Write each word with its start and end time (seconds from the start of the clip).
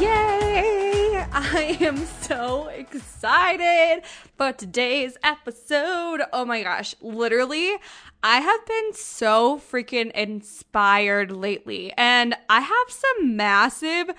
Yay! 0.00 1.24
I 1.32 1.76
am 1.80 1.96
so 2.22 2.68
excited 2.68 4.02
for 4.36 4.52
today's 4.52 5.16
episode. 5.22 6.22
Oh 6.32 6.44
my 6.44 6.62
gosh, 6.62 6.94
literally, 7.00 7.76
I 8.24 8.38
have 8.38 8.64
been 8.66 8.92
so 8.94 9.58
freaking 9.58 10.12
inspired 10.12 11.32
lately, 11.32 11.92
and 11.98 12.36
I 12.48 12.60
have 12.60 12.86
some 12.88 13.36
massive 13.36 14.12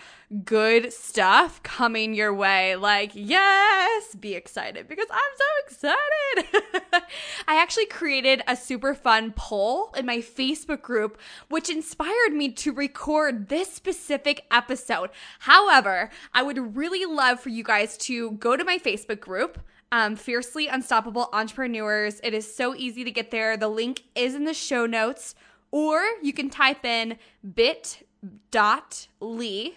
good 0.44 0.92
stuff 0.92 1.64
coming 1.64 2.14
your 2.14 2.34
way. 2.34 2.76
Like, 2.76 3.12
yes, 3.14 4.14
be 4.16 4.34
excited 4.34 4.90
because 4.90 5.08
I'm 5.10 5.20
so 5.38 5.45
excited. 5.66 6.64
I 7.48 7.56
actually 7.62 7.86
created 7.86 8.42
a 8.45 8.58
super 8.58 8.94
fun 8.94 9.32
poll 9.38 9.94
in 9.98 10.06
my 10.06 10.17
Facebook 10.17 10.82
group, 10.82 11.17
which 11.48 11.70
inspired 11.70 12.34
me 12.34 12.52
to 12.52 12.73
record 12.73 13.48
this 13.48 13.72
specific 13.72 14.44
episode. 14.52 15.12
However, 15.40 16.10
I 16.34 16.44
would 16.44 16.76
really 16.76 17.06
love 17.06 17.40
for 17.40 17.50
you 17.50 17.64
guys 17.64 17.98
to 18.00 18.32
go 18.32 18.58
to 18.58 18.66
my 18.66 18.80
Facebook 18.80 19.22
group 19.22 19.60
um, 19.94 20.16
Fiercely 20.16 20.67
Unstoppable 20.67 21.30
Entrepreneurs. 21.31 22.19
It 22.23 22.33
is 22.33 22.53
so 22.53 22.73
easy 22.75 23.03
to 23.03 23.11
get 23.11 23.30
there. 23.30 23.55
The 23.55 23.67
link 23.67 24.02
is 24.16 24.33
in 24.33 24.44
the 24.44 24.53
show 24.53 24.88
notes, 24.88 25.36
or 25.69 26.03
you 26.23 26.33
can 26.33 26.49
type 26.49 26.83
in 26.83 27.19
bit.ly, 27.53 27.91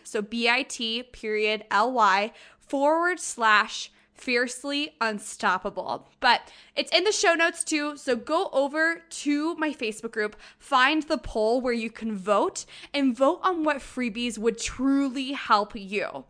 so 0.04 0.22
B-I-T 0.22 1.02
period 1.12 1.64
L-Y 1.70 2.32
forward 2.58 3.20
slash 3.20 3.92
fiercely 4.14 4.94
unstoppable. 5.02 6.08
But 6.20 6.50
it's 6.74 6.90
in 6.96 7.04
the 7.04 7.12
show 7.12 7.34
notes 7.34 7.62
too. 7.62 7.98
So 7.98 8.16
go 8.16 8.48
over 8.54 9.02
to 9.08 9.54
my 9.56 9.74
Facebook 9.74 10.12
group, 10.12 10.34
find 10.58 11.02
the 11.02 11.18
poll 11.18 11.60
where 11.60 11.74
you 11.74 11.90
can 11.90 12.16
vote, 12.16 12.64
and 12.94 13.14
vote 13.14 13.40
on 13.42 13.64
what 13.64 13.78
freebies 13.78 14.38
would 14.38 14.56
truly 14.58 15.32
help 15.32 15.72
you. 15.74 16.24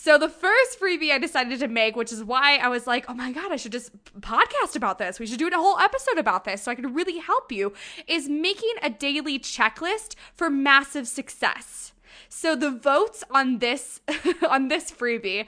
So 0.00 0.16
the 0.16 0.28
first 0.28 0.78
freebie 0.78 1.10
I 1.10 1.18
decided 1.18 1.58
to 1.58 1.66
make, 1.66 1.96
which 1.96 2.12
is 2.12 2.22
why 2.22 2.58
I 2.58 2.68
was 2.68 2.86
like, 2.86 3.06
oh 3.08 3.14
my 3.14 3.32
God, 3.32 3.50
I 3.50 3.56
should 3.56 3.72
just 3.72 3.90
podcast 4.20 4.76
about 4.76 5.00
this. 5.00 5.18
We 5.18 5.26
should 5.26 5.40
do 5.40 5.48
a 5.48 5.56
whole 5.56 5.76
episode 5.80 6.18
about 6.18 6.44
this 6.44 6.62
so 6.62 6.70
I 6.70 6.76
could 6.76 6.94
really 6.94 7.18
help 7.18 7.50
you, 7.50 7.72
is 8.06 8.28
making 8.28 8.74
a 8.80 8.90
daily 8.90 9.40
checklist 9.40 10.14
for 10.32 10.50
massive 10.50 11.08
success. 11.08 11.94
So 12.28 12.54
the 12.54 12.70
votes 12.70 13.24
on 13.32 13.58
this 13.58 14.00
on 14.48 14.68
this 14.68 14.92
freebie 14.92 15.46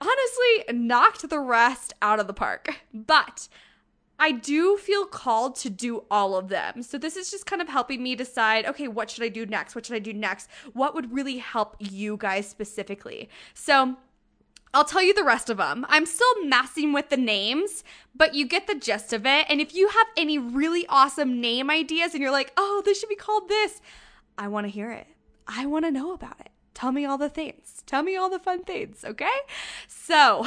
honestly 0.00 0.76
knocked 0.76 1.30
the 1.30 1.38
rest 1.38 1.94
out 2.02 2.18
of 2.18 2.26
the 2.26 2.34
park. 2.34 2.80
But 2.92 3.46
I 4.22 4.30
do 4.30 4.76
feel 4.76 5.04
called 5.04 5.56
to 5.56 5.68
do 5.68 6.04
all 6.08 6.36
of 6.36 6.48
them. 6.48 6.84
So 6.84 6.96
this 6.96 7.16
is 7.16 7.28
just 7.28 7.44
kind 7.44 7.60
of 7.60 7.68
helping 7.68 8.04
me 8.04 8.14
decide, 8.14 8.64
okay, 8.66 8.86
what 8.86 9.10
should 9.10 9.24
I 9.24 9.28
do 9.28 9.44
next? 9.44 9.74
What 9.74 9.84
should 9.84 9.96
I 9.96 9.98
do 9.98 10.12
next? 10.12 10.48
What 10.74 10.94
would 10.94 11.12
really 11.12 11.38
help 11.38 11.74
you 11.80 12.16
guys 12.16 12.48
specifically? 12.48 13.28
So 13.52 13.96
I'll 14.72 14.84
tell 14.84 15.02
you 15.02 15.12
the 15.12 15.24
rest 15.24 15.50
of 15.50 15.56
them. 15.56 15.84
I'm 15.88 16.06
still 16.06 16.44
messing 16.44 16.92
with 16.92 17.08
the 17.08 17.16
names, 17.16 17.82
but 18.14 18.32
you 18.32 18.46
get 18.46 18.68
the 18.68 18.76
gist 18.76 19.12
of 19.12 19.26
it. 19.26 19.46
And 19.48 19.60
if 19.60 19.74
you 19.74 19.88
have 19.88 20.06
any 20.16 20.38
really 20.38 20.86
awesome 20.86 21.40
name 21.40 21.68
ideas 21.68 22.14
and 22.14 22.22
you're 22.22 22.30
like, 22.30 22.52
oh, 22.56 22.80
this 22.84 23.00
should 23.00 23.08
be 23.08 23.16
called 23.16 23.48
this, 23.48 23.80
I 24.38 24.46
want 24.46 24.66
to 24.66 24.70
hear 24.70 24.92
it. 24.92 25.08
I 25.48 25.66
want 25.66 25.84
to 25.84 25.90
know 25.90 26.12
about 26.12 26.38
it. 26.38 26.50
Tell 26.74 26.92
me 26.92 27.04
all 27.04 27.18
the 27.18 27.28
things. 27.28 27.82
Tell 27.86 28.04
me 28.04 28.14
all 28.14 28.30
the 28.30 28.38
fun 28.38 28.62
things, 28.62 29.04
okay? 29.04 29.26
So, 29.88 30.46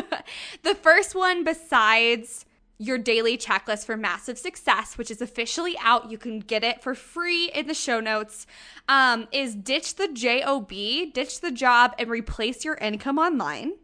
the 0.62 0.74
first 0.74 1.14
one, 1.14 1.44
besides 1.44 2.46
your 2.80 2.96
daily 2.96 3.36
checklist 3.36 3.84
for 3.84 3.94
massive 3.94 4.38
success, 4.38 4.96
which 4.96 5.10
is 5.10 5.20
officially 5.20 5.76
out. 5.82 6.10
You 6.10 6.16
can 6.16 6.40
get 6.40 6.64
it 6.64 6.82
for 6.82 6.94
free 6.94 7.50
in 7.50 7.66
the 7.66 7.74
show 7.74 8.00
notes. 8.00 8.46
Um, 8.88 9.28
is 9.32 9.54
ditch 9.54 9.96
the 9.96 10.08
job, 10.08 10.68
ditch 10.68 11.40
the 11.42 11.50
job, 11.50 11.94
and 11.98 12.08
replace 12.08 12.64
your 12.64 12.76
income 12.76 13.18
online. 13.18 13.74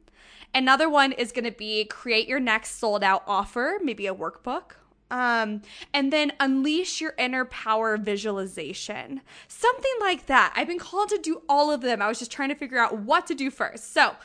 Another 0.54 0.88
one 0.88 1.12
is 1.12 1.30
going 1.30 1.44
to 1.44 1.52
be 1.52 1.84
create 1.84 2.26
your 2.26 2.40
next 2.40 2.78
sold 2.78 3.04
out 3.04 3.22
offer, 3.26 3.78
maybe 3.82 4.06
a 4.06 4.14
workbook. 4.14 4.72
Um, 5.10 5.60
and 5.92 6.10
then 6.10 6.32
unleash 6.40 7.00
your 7.02 7.14
inner 7.18 7.44
power 7.44 7.98
visualization. 7.98 9.20
Something 9.46 9.92
like 10.00 10.24
that. 10.26 10.54
I've 10.56 10.68
been 10.68 10.78
called 10.78 11.10
to 11.10 11.18
do 11.18 11.42
all 11.50 11.70
of 11.70 11.82
them. 11.82 12.00
I 12.00 12.08
was 12.08 12.18
just 12.18 12.32
trying 12.32 12.48
to 12.48 12.54
figure 12.54 12.78
out 12.78 12.98
what 13.00 13.26
to 13.26 13.34
do 13.34 13.50
first. 13.50 13.92
So, 13.92 14.16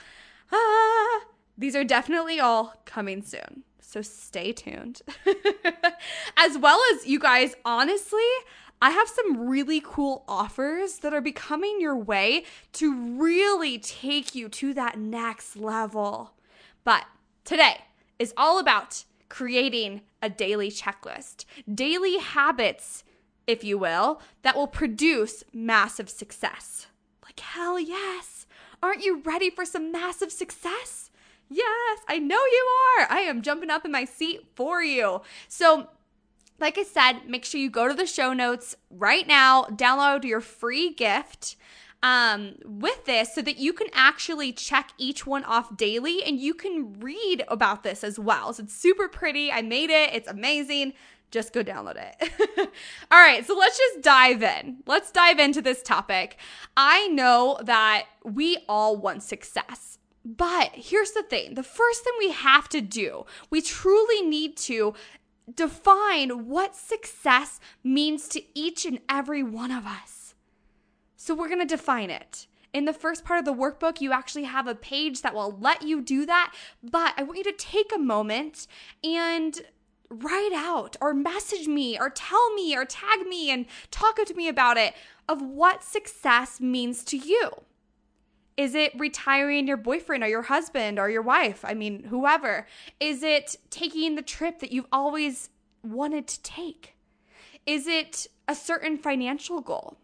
uh, 0.49 1.25
these 1.57 1.75
are 1.75 1.83
definitely 1.83 2.39
all 2.39 2.81
coming 2.85 3.21
soon. 3.21 3.63
So 3.91 4.02
stay 4.02 4.53
tuned. 4.53 5.02
as 6.38 6.57
well 6.57 6.79
as 6.94 7.06
you 7.06 7.19
guys, 7.19 7.56
honestly, 7.66 8.24
I 8.81 8.91
have 8.91 9.09
some 9.09 9.50
really 9.50 9.81
cool 9.84 10.24
offers 10.29 11.00
that 11.00 11.13
are 11.13 11.19
becoming 11.19 11.81
your 11.81 11.97
way 11.97 12.46
to 12.72 13.18
really 13.19 13.78
take 13.80 14.34
you 14.34 14.47
to 14.47 14.74
that 14.75 14.97
next 14.97 15.57
level. 15.57 16.31
But 16.85 17.03
today 17.44 17.81
is 18.18 18.34
all 18.38 18.59
about 18.59 19.03
creating 19.28 20.03
a 20.22 20.30
daily 20.30 20.72
checklist, 20.72 21.44
daily 21.69 22.18
habits, 22.18 23.03
if 23.46 23.62
you 23.62 23.78
will, 23.78 24.22
that 24.44 24.56
will 24.56 24.68
produce 24.68 25.44
massive 25.51 26.09
success. 26.09 26.88
Like, 27.25 27.41
hell 27.41 27.78
yes. 27.78 28.46
Aren't 28.81 29.03
you 29.03 29.22
ready 29.25 29.50
for 29.50 29.66
some 29.66 29.91
massive 29.91 30.31
success? 30.31 31.10
Yes, 31.51 32.00
I 32.07 32.17
know 32.17 32.38
you 32.38 32.67
are. 32.97 33.07
I 33.12 33.19
am 33.22 33.41
jumping 33.41 33.69
up 33.69 33.84
in 33.84 33.91
my 33.91 34.06
seat 34.06 34.47
for 34.56 34.81
you. 34.81 35.22
So, 35.50 35.89
like 36.59 36.78
I 36.78 36.84
said, 36.84 37.28
make 37.28 37.44
sure 37.44 37.59
you 37.59 37.69
go 37.69 37.89
to 37.89 37.94
the 37.94 38.06
show 38.06 38.31
notes 38.31 38.75
right 38.89 39.28
now, 39.28 39.63
download 39.66 40.23
your 40.23 40.39
free 40.39 40.94
gift 40.94 41.57
um, 42.03 42.53
with 42.66 43.03
this 43.06 43.35
so 43.35 43.41
that 43.41 43.57
you 43.57 43.73
can 43.73 43.88
actually 43.94 44.53
check 44.53 44.91
each 44.97 45.28
one 45.28 45.44
off 45.44 45.75
daily 45.75 46.23
and 46.23 46.39
you 46.39 46.53
can 46.53 46.97
read 47.00 47.44
about 47.50 47.83
this 47.83 48.01
as 48.03 48.18
well. 48.18 48.53
So 48.53 48.63
it's 48.63 48.73
super 48.73 49.09
pretty. 49.09 49.51
I 49.51 49.62
made 49.62 49.89
it, 49.89 50.13
it's 50.13 50.29
amazing. 50.29 50.94
Just 51.31 51.51
go 51.51 51.63
download 51.63 51.95
it. 51.98 52.31
All 53.12 53.19
right, 53.19 53.45
so 53.45 53.57
let's 53.57 53.77
just 53.77 54.01
dive 54.01 54.42
in. 54.42 54.77
Let's 54.86 55.12
dive 55.12 55.39
into 55.39 55.62
this 55.62 55.81
topic. 55.83 56.38
I 56.77 57.07
know 57.07 57.57
that 57.63 58.06
we 58.24 58.57
all 58.68 58.98
want 58.98 59.24
success. 59.24 59.98
But 60.23 60.71
here's 60.73 61.12
the 61.12 61.23
thing 61.23 61.56
the 61.56 61.63
first 61.63 62.03
thing 62.03 62.13
we 62.19 62.31
have 62.31 62.69
to 62.69 62.81
do, 62.81 63.25
we 63.50 63.62
truly 63.62 64.21
need 64.21 64.57
to 64.57 64.94
define 65.53 66.47
what 66.47 66.75
success 66.75 67.59
means 67.83 68.27
to 68.29 68.41
each 68.53 68.85
and 68.85 69.00
every 69.09 69.44
one 69.44 69.71
of 69.71 69.85
us. 69.85 70.35
So 71.15 71.35
we're 71.35 71.50
going 71.50 71.59
to 71.59 71.65
define 71.65 72.09
it. 72.09 72.47
In 72.73 72.85
the 72.85 72.94
first 72.94 73.25
part 73.25 73.39
of 73.39 73.45
the 73.45 73.53
workbook, 73.53 74.00
you 74.00 74.13
actually 74.13 74.45
have 74.45 74.65
a 74.65 74.75
page 74.75 75.21
that 75.21 75.33
will 75.33 75.57
let 75.59 75.81
you 75.81 76.01
do 76.01 76.25
that. 76.25 76.53
But 76.81 77.13
I 77.17 77.24
want 77.24 77.38
you 77.38 77.44
to 77.45 77.51
take 77.51 77.91
a 77.94 78.00
moment 78.00 78.65
and 79.03 79.59
write 80.09 80.53
out 80.53 80.95
or 81.01 81.13
message 81.13 81.67
me 81.67 81.97
or 82.00 82.09
tell 82.09 82.53
me 82.53 82.75
or 82.75 82.85
tag 82.85 83.27
me 83.27 83.50
and 83.50 83.65
talk 83.91 84.24
to 84.24 84.33
me 84.33 84.47
about 84.47 84.77
it 84.77 84.94
of 85.27 85.41
what 85.41 85.83
success 85.83 86.62
means 86.62 87.03
to 87.06 87.17
you. 87.17 87.51
Is 88.57 88.75
it 88.75 89.00
retiring 89.00 89.68
your 89.68 89.77
boyfriend 89.77 90.24
or 90.24 90.27
your 90.27 90.44
husband 90.44 91.00
or 91.00 91.09
your 91.09 91.21
wife? 91.21 91.63
I 91.63 91.74
mean, 91.74 92.03
whoever. 92.03 92.68
Is 93.00 93.24
it 93.24 93.56
taking 93.69 94.15
the 94.15 94.21
trip 94.21 94.59
that 94.59 94.71
you've 94.71 94.88
always 94.92 95.50
wanted 95.83 96.27
to 96.27 96.42
take? 96.44 96.95
Is 97.65 97.88
it 97.88 98.27
a 98.48 98.56
certain 98.56 98.98
financial 98.98 99.62
goal? 99.62 99.98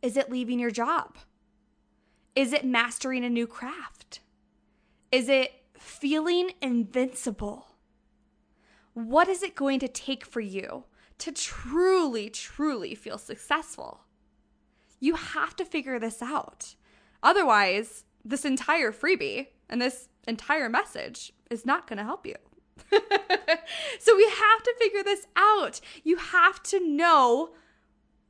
Is 0.00 0.16
it 0.16 0.30
leaving 0.30 0.58
your 0.58 0.70
job? 0.70 1.18
Is 2.34 2.52
it 2.52 2.64
mastering 2.64 3.24
a 3.24 3.30
new 3.30 3.46
craft? 3.46 4.20
Is 5.10 5.28
it 5.28 5.52
feeling 5.78 6.50
invincible? 6.62 7.68
What 8.94 9.28
is 9.28 9.42
it 9.42 9.54
going 9.54 9.80
to 9.80 9.88
take 9.88 10.24
for 10.24 10.40
you 10.40 10.84
to 11.18 11.32
truly, 11.32 12.30
truly 12.30 12.94
feel 12.94 13.18
successful? 13.18 14.02
You 15.00 15.14
have 15.14 15.56
to 15.56 15.64
figure 15.64 15.98
this 15.98 16.22
out. 16.22 16.74
Otherwise, 17.22 18.04
this 18.24 18.44
entire 18.44 18.92
freebie 18.92 19.48
and 19.68 19.80
this 19.80 20.08
entire 20.26 20.68
message 20.68 21.32
is 21.50 21.66
not 21.66 21.86
going 21.86 21.98
to 21.98 22.04
help 22.04 22.26
you. 22.26 22.34
so 24.00 24.16
we 24.16 24.24
have 24.24 24.62
to 24.62 24.74
figure 24.78 25.02
this 25.02 25.26
out. 25.36 25.80
You 26.04 26.16
have 26.16 26.62
to 26.64 26.86
know 26.86 27.50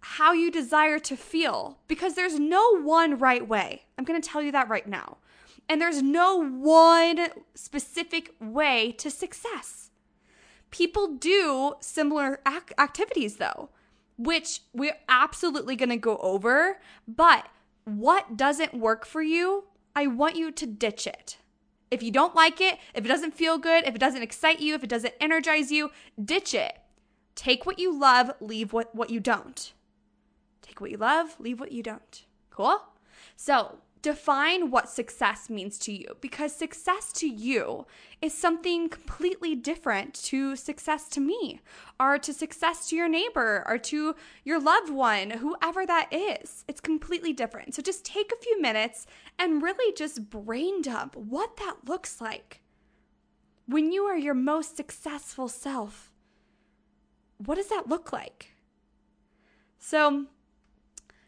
how 0.01 0.33
you 0.33 0.51
desire 0.51 0.99
to 0.99 1.17
feel 1.17 1.79
because 1.87 2.15
there's 2.15 2.39
no 2.39 2.81
one 2.81 3.19
right 3.19 3.47
way. 3.47 3.83
I'm 3.97 4.05
going 4.05 4.21
to 4.21 4.29
tell 4.29 4.43
you 4.43 4.53
that 4.53 4.69
right 4.69 4.87
now. 4.87 5.19
And 5.69 5.81
there's 5.81 6.03
no 6.03 6.37
one 6.37 7.29
specific 7.55 8.35
way 8.41 8.93
to 8.99 9.11
success. 9.11 9.91
People 10.71 11.17
do 11.17 11.75
similar 11.81 12.41
ac- 12.47 12.75
activities 12.79 13.37
though, 13.37 13.71
which 14.19 14.61
we're 14.73 14.99
absolutely 15.09 15.77
going 15.77 15.91
to 15.91 15.97
go 15.97 16.17
over. 16.19 16.81
But 17.07 17.47
what 17.85 18.37
doesn't 18.37 18.75
work 18.75 19.05
for 19.05 19.23
you, 19.23 19.65
I 19.95 20.07
want 20.07 20.37
you 20.37 20.51
to 20.53 20.67
ditch 20.67 21.07
it. 21.07 21.37
If 21.91 22.03
you 22.03 22.11
don't 22.11 22.35
like 22.35 22.61
it, 22.61 22.79
if 22.95 23.05
it 23.05 23.09
doesn't 23.09 23.35
feel 23.35 23.59
good, 23.59 23.85
if 23.87 23.95
it 23.95 23.99
doesn't 23.99 24.23
excite 24.23 24.61
you, 24.61 24.75
if 24.75 24.83
it 24.83 24.89
doesn't 24.89 25.15
energize 25.21 25.71
you, 25.71 25.91
ditch 26.23 26.55
it. 26.55 26.79
Take 27.35 27.67
what 27.67 27.79
you 27.79 27.99
love, 27.99 28.33
leave 28.41 28.73
what, 28.73 28.95
what 28.95 29.11
you 29.11 29.21
don't. 29.21 29.73
Take 30.63 30.81
what 30.81 30.91
you 30.91 30.97
love, 30.97 31.37
leave 31.39 31.61
what 31.61 31.73
you 31.73 31.83
don't. 31.83 32.25
Cool? 32.51 32.81
So, 33.37 33.79
define 34.03 34.71
what 34.71 34.89
success 34.89 35.49
means 35.49 35.79
to 35.79 35.93
you 35.93 36.17
because 36.21 36.53
success 36.55 37.13
to 37.13 37.29
you 37.29 37.87
is 38.21 38.35
something 38.35 38.89
completely 38.89 39.55
different 39.55 40.13
to 40.15 40.57
success 40.57 41.09
to 41.09 41.21
me 41.21 41.61
or 42.01 42.19
to 42.19 42.33
success 42.33 42.89
to 42.89 42.97
your 42.97 43.09
neighbor 43.09 43.65
or 43.67 43.79
to 43.79 44.17
your 44.45 44.61
loved 44.61 44.91
one, 44.91 45.31
whoever 45.31 45.87
that 45.87 46.13
is. 46.13 46.65
It's 46.67 46.81
completely 46.81 47.33
different. 47.33 47.75
So 47.75 47.83
just 47.83 48.05
take 48.05 48.33
a 48.33 48.43
few 48.43 48.61
minutes 48.61 49.07
and 49.39 49.63
really 49.63 49.95
just 49.95 50.29
brain 50.29 50.83
dump 50.83 51.15
what 51.15 51.57
that 51.59 51.77
looks 51.87 52.21
like. 52.21 52.61
When 53.67 53.93
you 53.93 54.03
are 54.05 54.19
your 54.19 54.35
most 54.35 54.77
successful 54.77 55.49
self, 55.49 56.13
what 57.39 57.55
does 57.55 57.69
that 57.69 57.89
look 57.89 58.13
like? 58.13 58.55
So, 59.79 60.27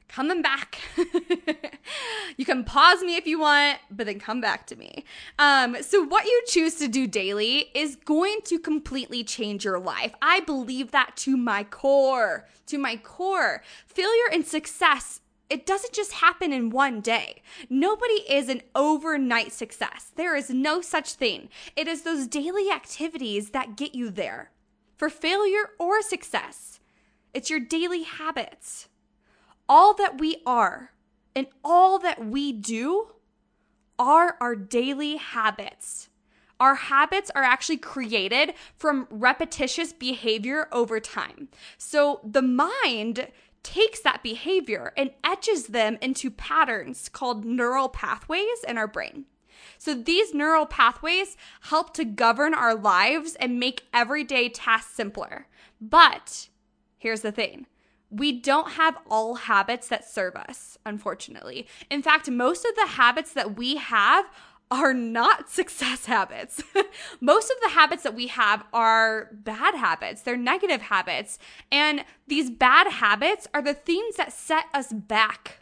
coming 0.08 0.42
back. 0.42 0.78
you 2.36 2.44
can 2.44 2.64
pause 2.64 3.02
me 3.02 3.16
if 3.16 3.26
you 3.26 3.40
want, 3.40 3.78
but 3.90 4.06
then 4.06 4.18
come 4.18 4.40
back 4.40 4.66
to 4.68 4.76
me. 4.76 5.04
Um, 5.38 5.76
so, 5.82 6.02
what 6.02 6.24
you 6.24 6.42
choose 6.46 6.76
to 6.76 6.88
do 6.88 7.06
daily 7.06 7.70
is 7.74 7.96
going 7.96 8.38
to 8.44 8.58
completely 8.58 9.24
change 9.24 9.64
your 9.64 9.78
life. 9.78 10.14
I 10.22 10.40
believe 10.40 10.90
that 10.92 11.16
to 11.18 11.36
my 11.36 11.64
core. 11.64 12.46
To 12.66 12.78
my 12.78 12.96
core. 12.96 13.62
Failure 13.86 14.30
and 14.32 14.46
success 14.46 15.20
it 15.50 15.66
doesn't 15.66 15.92
just 15.92 16.14
happen 16.14 16.52
in 16.52 16.70
one 16.70 17.00
day. 17.00 17.42
Nobody 17.68 18.24
is 18.28 18.48
an 18.48 18.62
overnight 18.74 19.52
success. 19.52 20.10
There 20.16 20.34
is 20.34 20.50
no 20.50 20.80
such 20.80 21.12
thing. 21.12 21.48
It 21.76 21.86
is 21.86 22.02
those 22.02 22.26
daily 22.26 22.70
activities 22.70 23.50
that 23.50 23.76
get 23.76 23.94
you 23.94 24.10
there. 24.10 24.50
For 24.96 25.10
failure 25.10 25.70
or 25.78 26.00
success, 26.02 26.80
it's 27.34 27.50
your 27.50 27.60
daily 27.60 28.04
habits 28.04 28.88
all 29.68 29.94
that 29.94 30.18
we 30.18 30.42
are 30.46 30.92
and 31.34 31.46
all 31.64 31.98
that 31.98 32.24
we 32.24 32.52
do 32.52 33.08
are 33.98 34.36
our 34.40 34.54
daily 34.54 35.16
habits. 35.16 36.08
Our 36.60 36.74
habits 36.76 37.30
are 37.34 37.42
actually 37.42 37.78
created 37.78 38.54
from 38.76 39.08
repetitious 39.10 39.92
behavior 39.92 40.68
over 40.72 41.00
time. 41.00 41.48
So 41.78 42.20
the 42.24 42.42
mind 42.42 43.28
takes 43.62 44.00
that 44.00 44.22
behavior 44.22 44.92
and 44.96 45.10
etches 45.24 45.68
them 45.68 45.98
into 46.00 46.30
patterns 46.30 47.08
called 47.08 47.44
neural 47.44 47.88
pathways 47.88 48.62
in 48.68 48.78
our 48.78 48.86
brain. 48.86 49.24
So 49.78 49.94
these 49.94 50.34
neural 50.34 50.66
pathways 50.66 51.36
help 51.62 51.94
to 51.94 52.04
govern 52.04 52.54
our 52.54 52.74
lives 52.74 53.34
and 53.36 53.58
make 53.58 53.84
everyday 53.92 54.48
tasks 54.48 54.94
simpler. 54.94 55.46
But 55.80 56.48
here's 56.98 57.22
the 57.22 57.32
thing 57.32 57.66
we 58.14 58.32
don't 58.32 58.72
have 58.72 58.96
all 59.10 59.34
habits 59.34 59.88
that 59.88 60.08
serve 60.08 60.36
us, 60.36 60.78
unfortunately. 60.86 61.66
In 61.90 62.02
fact, 62.02 62.30
most 62.30 62.64
of 62.64 62.74
the 62.76 62.86
habits 62.86 63.32
that 63.32 63.56
we 63.56 63.76
have 63.76 64.26
are 64.70 64.94
not 64.94 65.50
success 65.60 66.06
habits. 66.06 66.62
Most 67.20 67.50
of 67.50 67.56
the 67.62 67.70
habits 67.70 68.02
that 68.02 68.14
we 68.14 68.28
have 68.28 68.64
are 68.72 69.30
bad 69.32 69.74
habits, 69.74 70.22
they're 70.22 70.36
negative 70.36 70.82
habits. 70.82 71.38
And 71.70 72.04
these 72.26 72.50
bad 72.50 72.90
habits 72.90 73.46
are 73.52 73.62
the 73.62 73.74
things 73.74 74.16
that 74.16 74.32
set 74.32 74.66
us 74.72 74.92
back. 74.92 75.60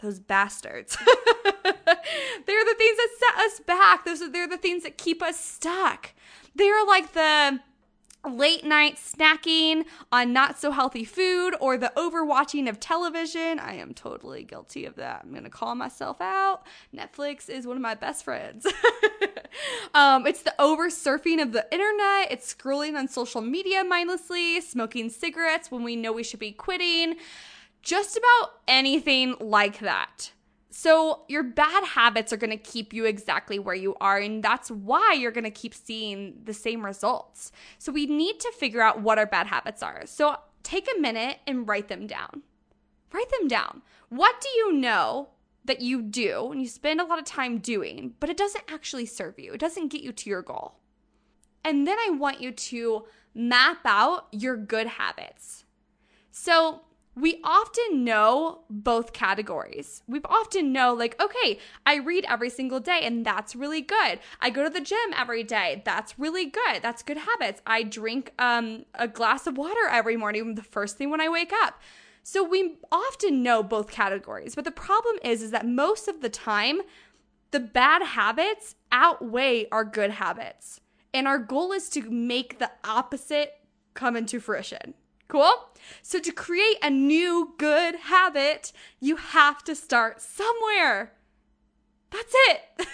Those 0.00 0.18
bastards. 0.18 0.96
they're 1.44 2.64
the 2.64 2.74
things 2.78 2.96
that 2.96 3.08
set 3.18 3.44
us 3.44 3.60
back. 3.60 4.04
Those 4.04 4.22
are, 4.22 4.30
they're 4.30 4.48
the 4.48 4.56
things 4.56 4.82
that 4.82 4.98
keep 4.98 5.22
us 5.22 5.38
stuck. 5.38 6.12
They're 6.54 6.84
like 6.84 7.12
the 7.12 7.60
late 8.28 8.64
night 8.64 8.96
snacking 8.96 9.84
on 10.10 10.32
not 10.32 10.58
so 10.58 10.70
healthy 10.70 11.04
food 11.04 11.54
or 11.60 11.76
the 11.76 11.92
overwatching 11.96 12.68
of 12.68 12.78
television. 12.78 13.58
I 13.58 13.74
am 13.74 13.94
totally 13.94 14.44
guilty 14.44 14.84
of 14.84 14.96
that. 14.96 15.22
I'm 15.24 15.32
going 15.32 15.44
to 15.44 15.50
call 15.50 15.74
myself 15.74 16.20
out. 16.20 16.62
Netflix 16.94 17.48
is 17.48 17.66
one 17.66 17.76
of 17.76 17.82
my 17.82 17.94
best 17.94 18.24
friends. 18.24 18.66
um, 19.94 20.26
it's 20.26 20.42
the 20.42 20.54
over 20.60 20.88
surfing 20.88 21.42
of 21.42 21.52
the 21.52 21.66
internet, 21.72 22.30
it's 22.30 22.54
scrolling 22.54 22.96
on 22.96 23.08
social 23.08 23.40
media 23.40 23.82
mindlessly, 23.84 24.60
smoking 24.60 25.10
cigarettes 25.10 25.70
when 25.70 25.82
we 25.82 25.96
know 25.96 26.12
we 26.12 26.22
should 26.22 26.40
be 26.40 26.52
quitting. 26.52 27.16
Just 27.82 28.16
about 28.16 28.52
anything 28.68 29.34
like 29.40 29.80
that. 29.80 30.30
So, 30.74 31.24
your 31.28 31.42
bad 31.42 31.84
habits 31.84 32.32
are 32.32 32.38
going 32.38 32.48
to 32.48 32.56
keep 32.56 32.94
you 32.94 33.04
exactly 33.04 33.58
where 33.58 33.74
you 33.74 33.94
are, 34.00 34.16
and 34.16 34.42
that's 34.42 34.70
why 34.70 35.12
you're 35.12 35.30
going 35.30 35.44
to 35.44 35.50
keep 35.50 35.74
seeing 35.74 36.40
the 36.44 36.54
same 36.54 36.82
results. 36.82 37.52
So, 37.78 37.92
we 37.92 38.06
need 38.06 38.40
to 38.40 38.50
figure 38.52 38.80
out 38.80 39.02
what 39.02 39.18
our 39.18 39.26
bad 39.26 39.48
habits 39.48 39.82
are. 39.82 40.06
So, 40.06 40.36
take 40.62 40.88
a 40.96 40.98
minute 40.98 41.40
and 41.46 41.68
write 41.68 41.88
them 41.88 42.06
down. 42.06 42.42
Write 43.12 43.30
them 43.38 43.48
down. 43.48 43.82
What 44.08 44.40
do 44.40 44.48
you 44.48 44.72
know 44.72 45.28
that 45.66 45.82
you 45.82 46.00
do 46.00 46.50
and 46.50 46.62
you 46.62 46.68
spend 46.68 47.02
a 47.02 47.04
lot 47.04 47.18
of 47.18 47.26
time 47.26 47.58
doing, 47.58 48.14
but 48.18 48.30
it 48.30 48.38
doesn't 48.38 48.64
actually 48.72 49.04
serve 49.04 49.38
you? 49.38 49.52
It 49.52 49.60
doesn't 49.60 49.88
get 49.88 50.00
you 50.00 50.12
to 50.12 50.30
your 50.30 50.40
goal. 50.40 50.76
And 51.62 51.86
then 51.86 51.98
I 51.98 52.12
want 52.12 52.40
you 52.40 52.50
to 52.50 53.04
map 53.34 53.80
out 53.84 54.28
your 54.32 54.56
good 54.56 54.86
habits. 54.86 55.64
So, 56.30 56.80
we 57.14 57.40
often 57.44 58.04
know 58.04 58.60
both 58.70 59.12
categories. 59.12 60.02
We 60.06 60.20
often 60.24 60.72
know, 60.72 60.94
like, 60.94 61.20
okay, 61.20 61.58
I 61.84 61.96
read 61.98 62.24
every 62.26 62.48
single 62.48 62.80
day 62.80 63.00
and 63.02 63.24
that's 63.24 63.54
really 63.54 63.82
good. 63.82 64.18
I 64.40 64.48
go 64.48 64.64
to 64.64 64.70
the 64.70 64.80
gym 64.80 65.12
every 65.16 65.42
day. 65.42 65.82
That's 65.84 66.18
really 66.18 66.46
good. 66.46 66.80
That's 66.82 67.02
good 67.02 67.18
habits. 67.18 67.60
I 67.66 67.82
drink 67.82 68.32
um, 68.38 68.86
a 68.94 69.06
glass 69.08 69.46
of 69.46 69.58
water 69.58 69.86
every 69.90 70.16
morning, 70.16 70.54
the 70.54 70.62
first 70.62 70.96
thing 70.96 71.10
when 71.10 71.20
I 71.20 71.28
wake 71.28 71.52
up. 71.52 71.80
So 72.22 72.42
we 72.42 72.78
often 72.90 73.42
know 73.42 73.62
both 73.62 73.90
categories. 73.90 74.54
But 74.54 74.64
the 74.64 74.70
problem 74.70 75.16
is, 75.22 75.42
is 75.42 75.50
that 75.50 75.66
most 75.66 76.08
of 76.08 76.22
the 76.22 76.30
time, 76.30 76.80
the 77.50 77.60
bad 77.60 78.02
habits 78.02 78.74
outweigh 78.90 79.68
our 79.70 79.84
good 79.84 80.12
habits. 80.12 80.80
And 81.12 81.28
our 81.28 81.38
goal 81.38 81.72
is 81.72 81.90
to 81.90 82.08
make 82.08 82.58
the 82.58 82.70
opposite 82.84 83.52
come 83.92 84.16
into 84.16 84.40
fruition. 84.40 84.94
Cool? 85.28 85.52
So, 86.02 86.18
to 86.18 86.32
create 86.32 86.78
a 86.82 86.90
new 86.90 87.54
good 87.58 87.96
habit, 87.96 88.72
you 89.00 89.16
have 89.16 89.64
to 89.64 89.74
start 89.74 90.20
somewhere. 90.20 91.12
That's 92.10 92.34
it. 92.34 92.86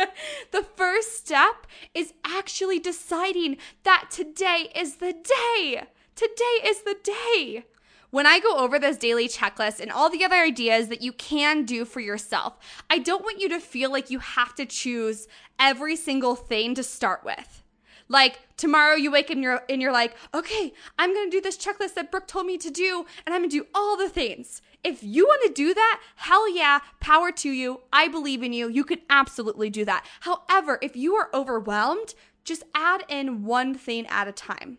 the 0.52 0.62
first 0.62 1.18
step 1.18 1.66
is 1.94 2.14
actually 2.24 2.78
deciding 2.78 3.58
that 3.84 4.08
today 4.10 4.70
is 4.74 4.96
the 4.96 5.12
day. 5.12 5.82
Today 6.14 6.64
is 6.64 6.82
the 6.82 6.96
day. 7.02 7.64
When 8.10 8.26
I 8.26 8.38
go 8.38 8.56
over 8.56 8.78
this 8.78 8.96
daily 8.96 9.28
checklist 9.28 9.80
and 9.80 9.90
all 9.90 10.08
the 10.08 10.24
other 10.24 10.36
ideas 10.36 10.88
that 10.88 11.02
you 11.02 11.12
can 11.12 11.64
do 11.64 11.84
for 11.84 12.00
yourself, 12.00 12.56
I 12.88 12.98
don't 12.98 13.24
want 13.24 13.40
you 13.40 13.48
to 13.50 13.60
feel 13.60 13.90
like 13.90 14.10
you 14.10 14.20
have 14.20 14.54
to 14.54 14.64
choose 14.64 15.28
every 15.58 15.96
single 15.96 16.34
thing 16.34 16.74
to 16.76 16.82
start 16.82 17.24
with. 17.24 17.62
Like 18.08 18.40
tomorrow 18.56 18.94
you 18.94 19.10
wake 19.10 19.26
up 19.26 19.32
and 19.32 19.42
you're 19.42 19.62
and 19.68 19.82
you're 19.82 19.92
like, 19.92 20.14
okay, 20.32 20.72
I'm 20.98 21.14
gonna 21.14 21.30
do 21.30 21.40
this 21.40 21.58
checklist 21.58 21.94
that 21.94 22.10
Brooke 22.10 22.28
told 22.28 22.46
me 22.46 22.56
to 22.58 22.70
do, 22.70 23.06
and 23.24 23.34
I'm 23.34 23.42
gonna 23.42 23.50
do 23.50 23.66
all 23.74 23.96
the 23.96 24.08
things. 24.08 24.62
If 24.84 25.02
you 25.02 25.24
want 25.24 25.42
to 25.46 25.52
do 25.52 25.74
that, 25.74 26.00
hell 26.16 26.48
yeah, 26.48 26.80
power 27.00 27.32
to 27.32 27.50
you. 27.50 27.80
I 27.92 28.06
believe 28.06 28.42
in 28.42 28.52
you. 28.52 28.68
You 28.68 28.84
can 28.84 29.00
absolutely 29.10 29.70
do 29.70 29.84
that. 29.84 30.06
However, 30.20 30.78
if 30.80 30.94
you 30.94 31.14
are 31.16 31.30
overwhelmed, 31.34 32.14
just 32.44 32.62
add 32.74 33.02
in 33.08 33.44
one 33.44 33.74
thing 33.74 34.06
at 34.06 34.28
a 34.28 34.32
time 34.32 34.78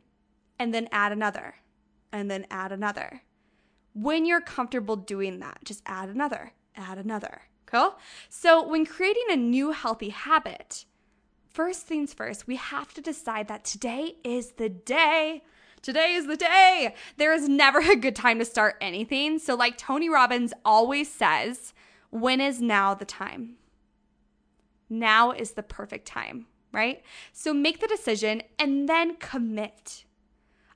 and 0.57 0.73
then 0.73 0.87
add 0.91 1.11
another 1.11 1.55
and 2.13 2.31
then 2.31 2.45
add 2.49 2.71
another. 2.71 3.23
When 3.93 4.25
you're 4.25 4.41
comfortable 4.41 4.95
doing 4.95 5.39
that, 5.39 5.59
just 5.65 5.81
add 5.85 6.07
another, 6.07 6.53
add 6.75 6.97
another. 6.97 7.41
Cool? 7.65 7.95
So, 8.29 8.65
when 8.65 8.85
creating 8.85 9.25
a 9.29 9.35
new 9.35 9.71
healthy 9.71 10.09
habit, 10.09 10.85
first 11.57 11.87
things 11.87 12.13
first, 12.13 12.45
we 12.45 12.55
have 12.55 12.93
to 12.93 13.01
decide 13.01 13.47
that 13.47 13.65
today 13.65 14.15
is 14.23 14.51
the 14.57 14.69
day. 14.69 15.41
Today 15.81 16.13
is 16.13 16.27
the 16.27 16.37
day. 16.37 16.93
There 17.17 17.33
is 17.33 17.49
never 17.49 17.79
a 17.91 17.95
good 17.95 18.15
time 18.15 18.37
to 18.37 18.45
start 18.45 18.75
anything. 18.79 19.39
So, 19.39 19.55
like 19.55 19.75
Tony 19.75 20.07
Robbins 20.07 20.53
always 20.63 21.11
says, 21.11 21.73
when 22.11 22.39
is 22.39 22.61
now 22.61 22.93
the 22.93 23.05
time? 23.05 23.55
Now 24.87 25.31
is 25.31 25.53
the 25.53 25.63
perfect 25.63 26.07
time, 26.07 26.45
right? 26.71 27.01
So, 27.33 27.55
make 27.55 27.79
the 27.79 27.87
decision 27.87 28.43
and 28.59 28.87
then 28.87 29.15
commit. 29.15 30.05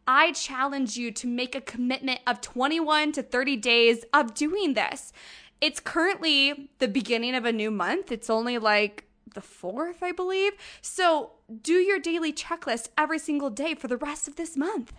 I 0.07 0.31
challenge 0.31 0.97
you 0.97 1.11
to 1.11 1.27
make 1.27 1.53
a 1.53 1.61
commitment 1.61 2.21
of 2.25 2.41
21 2.41 3.11
to 3.11 3.21
30 3.21 3.55
days 3.57 4.03
of 4.15 4.33
doing 4.33 4.73
this. 4.73 5.13
It's 5.61 5.79
currently 5.79 6.71
the 6.79 6.87
beginning 6.87 7.35
of 7.35 7.45
a 7.45 7.51
new 7.51 7.69
month. 7.69 8.11
It's 8.11 8.31
only 8.31 8.57
like 8.57 9.05
the 9.33 9.41
4th, 9.41 10.01
I 10.01 10.11
believe. 10.11 10.53
So 10.81 11.31
do 11.61 11.73
your 11.73 11.99
daily 11.99 12.33
checklist 12.33 12.89
every 12.97 13.19
single 13.19 13.49
day 13.49 13.75
for 13.75 13.87
the 13.87 13.97
rest 13.97 14.27
of 14.27 14.35
this 14.35 14.57
month. 14.57 14.93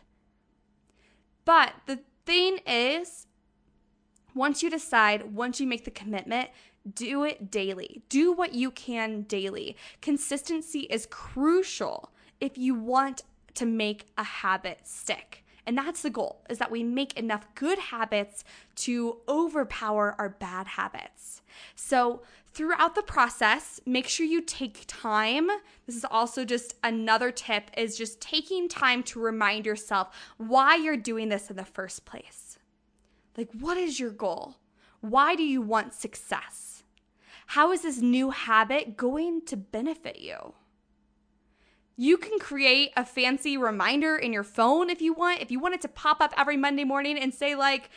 But 1.44 1.72
the 1.86 2.00
thing 2.24 2.58
is, 2.66 3.26
once 4.34 4.62
you 4.62 4.70
decide, 4.70 5.34
once 5.34 5.60
you 5.60 5.66
make 5.66 5.84
the 5.84 5.90
commitment, 5.90 6.50
do 6.94 7.24
it 7.24 7.50
daily. 7.50 8.02
Do 8.08 8.32
what 8.32 8.54
you 8.54 8.70
can 8.70 9.22
daily. 9.22 9.76
Consistency 10.00 10.80
is 10.80 11.06
crucial 11.06 12.12
if 12.40 12.58
you 12.58 12.74
want 12.74 13.22
to 13.54 13.66
make 13.66 14.06
a 14.16 14.24
habit 14.24 14.80
stick. 14.84 15.44
And 15.64 15.78
that's 15.78 16.02
the 16.02 16.10
goal 16.10 16.44
is 16.50 16.58
that 16.58 16.72
we 16.72 16.82
make 16.82 17.16
enough 17.16 17.46
good 17.54 17.78
habits 17.78 18.42
to 18.76 19.18
overpower 19.28 20.16
our 20.18 20.30
bad 20.30 20.66
habits. 20.66 21.42
So, 21.76 22.22
throughout 22.52 22.94
the 22.94 23.02
process, 23.02 23.80
make 23.86 24.06
sure 24.06 24.26
you 24.26 24.42
take 24.42 24.84
time. 24.86 25.48
This 25.86 25.96
is 25.96 26.04
also 26.04 26.44
just 26.44 26.74
another 26.84 27.30
tip 27.30 27.70
is 27.76 27.96
just 27.96 28.20
taking 28.20 28.68
time 28.68 29.02
to 29.04 29.20
remind 29.20 29.66
yourself 29.66 30.14
why 30.36 30.76
you're 30.76 30.96
doing 30.96 31.28
this 31.28 31.50
in 31.50 31.56
the 31.56 31.64
first 31.64 32.04
place. 32.04 32.58
Like 33.36 33.48
what 33.58 33.78
is 33.78 33.98
your 33.98 34.10
goal? 34.10 34.56
Why 35.00 35.34
do 35.34 35.42
you 35.42 35.62
want 35.62 35.94
success? 35.94 36.82
How 37.46 37.72
is 37.72 37.82
this 37.82 37.98
new 37.98 38.30
habit 38.30 38.96
going 38.96 39.42
to 39.46 39.56
benefit 39.56 40.20
you? 40.20 40.54
You 41.96 42.16
can 42.16 42.38
create 42.38 42.92
a 42.96 43.04
fancy 43.04 43.56
reminder 43.56 44.16
in 44.16 44.32
your 44.32 44.44
phone 44.44 44.88
if 44.88 45.02
you 45.02 45.12
want. 45.12 45.40
If 45.42 45.50
you 45.50 45.60
want 45.60 45.74
it 45.74 45.82
to 45.82 45.88
pop 45.88 46.20
up 46.20 46.32
every 46.36 46.56
Monday 46.56 46.84
morning 46.84 47.18
and 47.18 47.34
say, 47.34 47.54
like, 47.54 47.90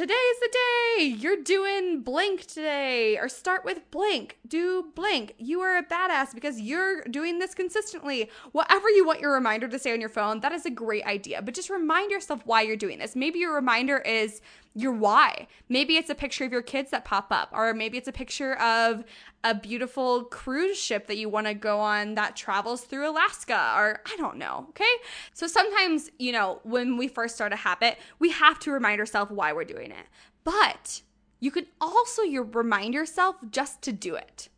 today's 0.00 0.40
the 0.40 0.48
day. 0.96 1.04
You're 1.04 1.42
doing 1.42 2.00
blank 2.00 2.46
today. 2.46 3.18
Or 3.18 3.28
start 3.28 3.66
with 3.66 3.90
blank. 3.90 4.38
Do 4.48 4.86
blank. 4.94 5.34
You 5.36 5.60
are 5.60 5.76
a 5.76 5.82
badass 5.82 6.32
because 6.32 6.58
you're 6.58 7.02
doing 7.02 7.38
this 7.38 7.54
consistently. 7.54 8.30
Whatever 8.52 8.88
you 8.88 9.04
want 9.04 9.20
your 9.20 9.34
reminder 9.34 9.68
to 9.68 9.78
say 9.78 9.92
on 9.92 10.00
your 10.00 10.08
phone 10.08 10.40
that 10.40 10.52
is 10.52 10.64
a 10.64 10.70
great 10.70 11.04
idea. 11.04 11.42
But 11.42 11.52
just 11.52 11.68
remind 11.68 12.10
yourself 12.10 12.40
why 12.46 12.62
you're 12.62 12.76
doing 12.76 12.98
this. 12.98 13.14
Maybe 13.14 13.40
your 13.40 13.54
reminder 13.54 13.98
is 13.98 14.40
your 14.74 14.92
why. 14.92 15.46
Maybe 15.68 15.96
it's 15.96 16.10
a 16.10 16.14
picture 16.14 16.44
of 16.44 16.52
your 16.52 16.62
kids 16.62 16.90
that 16.90 17.04
pop 17.04 17.28
up, 17.30 17.50
or 17.52 17.74
maybe 17.74 17.98
it's 17.98 18.08
a 18.08 18.12
picture 18.12 18.54
of 18.54 19.04
a 19.42 19.54
beautiful 19.54 20.24
cruise 20.24 20.78
ship 20.78 21.06
that 21.06 21.16
you 21.16 21.28
want 21.28 21.46
to 21.46 21.54
go 21.54 21.80
on 21.80 22.14
that 22.14 22.36
travels 22.36 22.82
through 22.82 23.08
Alaska, 23.10 23.74
or 23.76 24.00
I 24.06 24.16
don't 24.16 24.36
know. 24.36 24.66
Okay. 24.70 24.84
So 25.32 25.46
sometimes, 25.46 26.10
you 26.18 26.32
know, 26.32 26.60
when 26.62 26.96
we 26.96 27.08
first 27.08 27.34
start 27.34 27.52
a 27.52 27.56
habit, 27.56 27.98
we 28.18 28.30
have 28.30 28.58
to 28.60 28.70
remind 28.70 29.00
ourselves 29.00 29.32
why 29.32 29.52
we're 29.52 29.64
doing 29.64 29.90
it. 29.90 30.06
But 30.44 31.02
you 31.40 31.50
can 31.50 31.66
also 31.80 32.22
you 32.22 32.42
remind 32.42 32.94
yourself 32.94 33.36
just 33.50 33.82
to 33.82 33.92
do 33.92 34.14
it. 34.14 34.48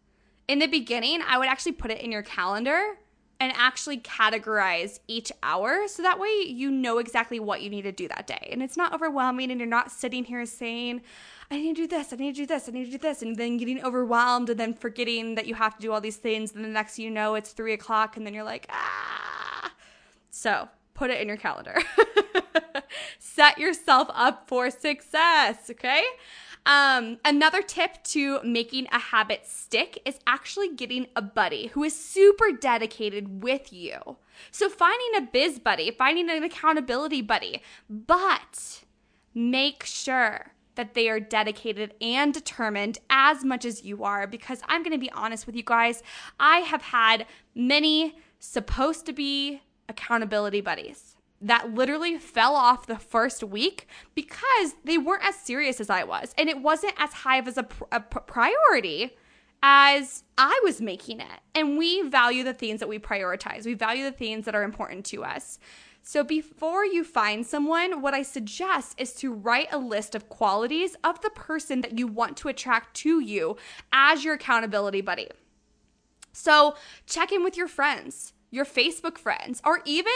In 0.48 0.58
the 0.58 0.66
beginning, 0.66 1.20
I 1.26 1.38
would 1.38 1.48
actually 1.48 1.72
put 1.72 1.90
it 1.90 2.00
in 2.00 2.12
your 2.12 2.22
calendar 2.22 2.98
and 3.42 3.52
actually 3.56 3.98
categorize 3.98 5.00
each 5.08 5.32
hour 5.42 5.88
so 5.88 6.00
that 6.00 6.20
way 6.20 6.28
you 6.46 6.70
know 6.70 6.98
exactly 6.98 7.40
what 7.40 7.60
you 7.60 7.68
need 7.68 7.82
to 7.82 7.90
do 7.90 8.06
that 8.06 8.24
day. 8.24 8.48
And 8.52 8.62
it's 8.62 8.76
not 8.76 8.94
overwhelming 8.94 9.50
and 9.50 9.58
you're 9.58 9.68
not 9.68 9.90
sitting 9.90 10.22
here 10.22 10.46
saying, 10.46 11.02
I 11.50 11.56
need 11.56 11.74
to 11.74 11.82
do 11.82 11.88
this, 11.88 12.12
I 12.12 12.16
need 12.16 12.36
to 12.36 12.42
do 12.42 12.46
this, 12.46 12.68
I 12.68 12.70
need 12.70 12.84
to 12.84 12.92
do 12.92 12.98
this, 12.98 13.20
and 13.20 13.34
then 13.34 13.56
getting 13.56 13.84
overwhelmed 13.84 14.48
and 14.48 14.60
then 14.60 14.74
forgetting 14.74 15.34
that 15.34 15.48
you 15.48 15.56
have 15.56 15.74
to 15.74 15.82
do 15.82 15.90
all 15.90 16.00
these 16.00 16.18
things. 16.18 16.54
And 16.54 16.64
the 16.64 16.68
next 16.68 17.00
you 17.00 17.10
know, 17.10 17.34
it's 17.34 17.50
three 17.50 17.72
o'clock 17.72 18.16
and 18.16 18.24
then 18.24 18.32
you're 18.32 18.44
like, 18.44 18.68
ah. 18.70 19.72
So 20.30 20.68
put 20.94 21.10
it 21.10 21.20
in 21.20 21.26
your 21.26 21.36
calendar. 21.36 21.78
Set 23.18 23.58
yourself 23.58 24.08
up 24.14 24.46
for 24.46 24.70
success, 24.70 25.68
okay? 25.68 26.04
Um, 26.64 27.18
another 27.24 27.60
tip 27.60 28.02
to 28.04 28.40
making 28.44 28.86
a 28.92 28.98
habit 28.98 29.46
stick 29.46 30.00
is 30.04 30.20
actually 30.26 30.74
getting 30.74 31.08
a 31.16 31.22
buddy 31.22 31.68
who 31.68 31.82
is 31.82 31.98
super 31.98 32.52
dedicated 32.52 33.42
with 33.42 33.72
you. 33.72 34.16
So 34.50 34.68
finding 34.68 35.16
a 35.16 35.28
biz 35.32 35.58
buddy, 35.58 35.90
finding 35.90 36.30
an 36.30 36.44
accountability 36.44 37.20
buddy, 37.20 37.62
but 37.90 38.84
make 39.34 39.84
sure 39.84 40.52
that 40.74 40.94
they 40.94 41.08
are 41.08 41.20
dedicated 41.20 41.94
and 42.00 42.32
determined 42.32 42.98
as 43.10 43.44
much 43.44 43.64
as 43.64 43.84
you 43.84 44.04
are 44.04 44.26
because 44.26 44.62
I'm 44.68 44.82
going 44.82 44.92
to 44.92 44.98
be 44.98 45.10
honest 45.10 45.46
with 45.46 45.56
you 45.56 45.62
guys, 45.62 46.02
I 46.38 46.58
have 46.58 46.82
had 46.82 47.26
many 47.54 48.16
supposed 48.38 49.04
to 49.06 49.12
be 49.12 49.62
accountability 49.88 50.60
buddies 50.60 51.11
that 51.42 51.74
literally 51.74 52.18
fell 52.18 52.54
off 52.54 52.86
the 52.86 52.98
first 52.98 53.42
week 53.42 53.88
because 54.14 54.74
they 54.84 54.96
weren't 54.96 55.24
as 55.24 55.34
serious 55.34 55.80
as 55.80 55.90
I 55.90 56.04
was. 56.04 56.34
And 56.38 56.48
it 56.48 56.62
wasn't 56.62 56.94
as 56.98 57.12
high 57.12 57.36
of 57.36 57.48
as 57.48 57.58
a, 57.58 57.66
a 57.90 58.00
priority 58.00 59.16
as 59.62 60.24
I 60.38 60.60
was 60.64 60.80
making 60.80 61.20
it. 61.20 61.40
And 61.54 61.76
we 61.76 62.02
value 62.02 62.44
the 62.44 62.54
things 62.54 62.80
that 62.80 62.88
we 62.88 62.98
prioritize, 62.98 63.64
we 63.64 63.74
value 63.74 64.04
the 64.04 64.12
things 64.12 64.44
that 64.44 64.54
are 64.54 64.62
important 64.62 65.04
to 65.06 65.24
us. 65.24 65.58
So 66.04 66.24
before 66.24 66.84
you 66.84 67.04
find 67.04 67.46
someone, 67.46 68.02
what 68.02 68.12
I 68.12 68.22
suggest 68.22 69.00
is 69.00 69.12
to 69.14 69.32
write 69.32 69.68
a 69.70 69.78
list 69.78 70.16
of 70.16 70.28
qualities 70.28 70.96
of 71.04 71.20
the 71.20 71.30
person 71.30 71.80
that 71.82 71.96
you 71.96 72.08
want 72.08 72.36
to 72.38 72.48
attract 72.48 72.94
to 72.98 73.20
you 73.20 73.56
as 73.92 74.24
your 74.24 74.34
accountability 74.34 75.00
buddy. 75.00 75.28
So 76.32 76.74
check 77.06 77.30
in 77.30 77.44
with 77.44 77.56
your 77.56 77.68
friends, 77.68 78.32
your 78.50 78.64
Facebook 78.64 79.16
friends, 79.16 79.62
or 79.64 79.80
even 79.84 80.12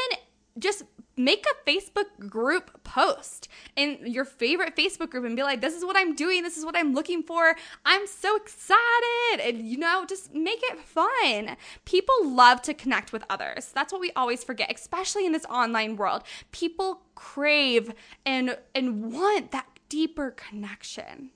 just 0.58 0.82
make 1.16 1.44
a 1.46 1.70
Facebook 1.70 2.28
group 2.28 2.82
post 2.84 3.48
in 3.74 3.98
your 4.04 4.24
favorite 4.24 4.76
Facebook 4.76 5.10
group 5.10 5.24
and 5.24 5.34
be 5.36 5.42
like, 5.42 5.60
this 5.60 5.74
is 5.74 5.84
what 5.84 5.96
I'm 5.96 6.14
doing. 6.14 6.42
This 6.42 6.56
is 6.56 6.64
what 6.64 6.76
I'm 6.76 6.94
looking 6.94 7.22
for. 7.22 7.56
I'm 7.84 8.06
so 8.06 8.36
excited. 8.36 9.40
And, 9.40 9.66
you 9.66 9.78
know, 9.78 10.04
just 10.06 10.34
make 10.34 10.60
it 10.62 10.78
fun. 10.78 11.56
People 11.84 12.14
love 12.22 12.60
to 12.62 12.74
connect 12.74 13.12
with 13.12 13.24
others. 13.30 13.72
That's 13.74 13.92
what 13.92 14.00
we 14.00 14.12
always 14.14 14.44
forget, 14.44 14.70
especially 14.74 15.24
in 15.24 15.32
this 15.32 15.46
online 15.46 15.96
world. 15.96 16.22
People 16.52 17.02
crave 17.14 17.92
and, 18.26 18.58
and 18.74 19.12
want 19.12 19.52
that 19.52 19.66
deeper 19.88 20.32
connection. 20.32 21.30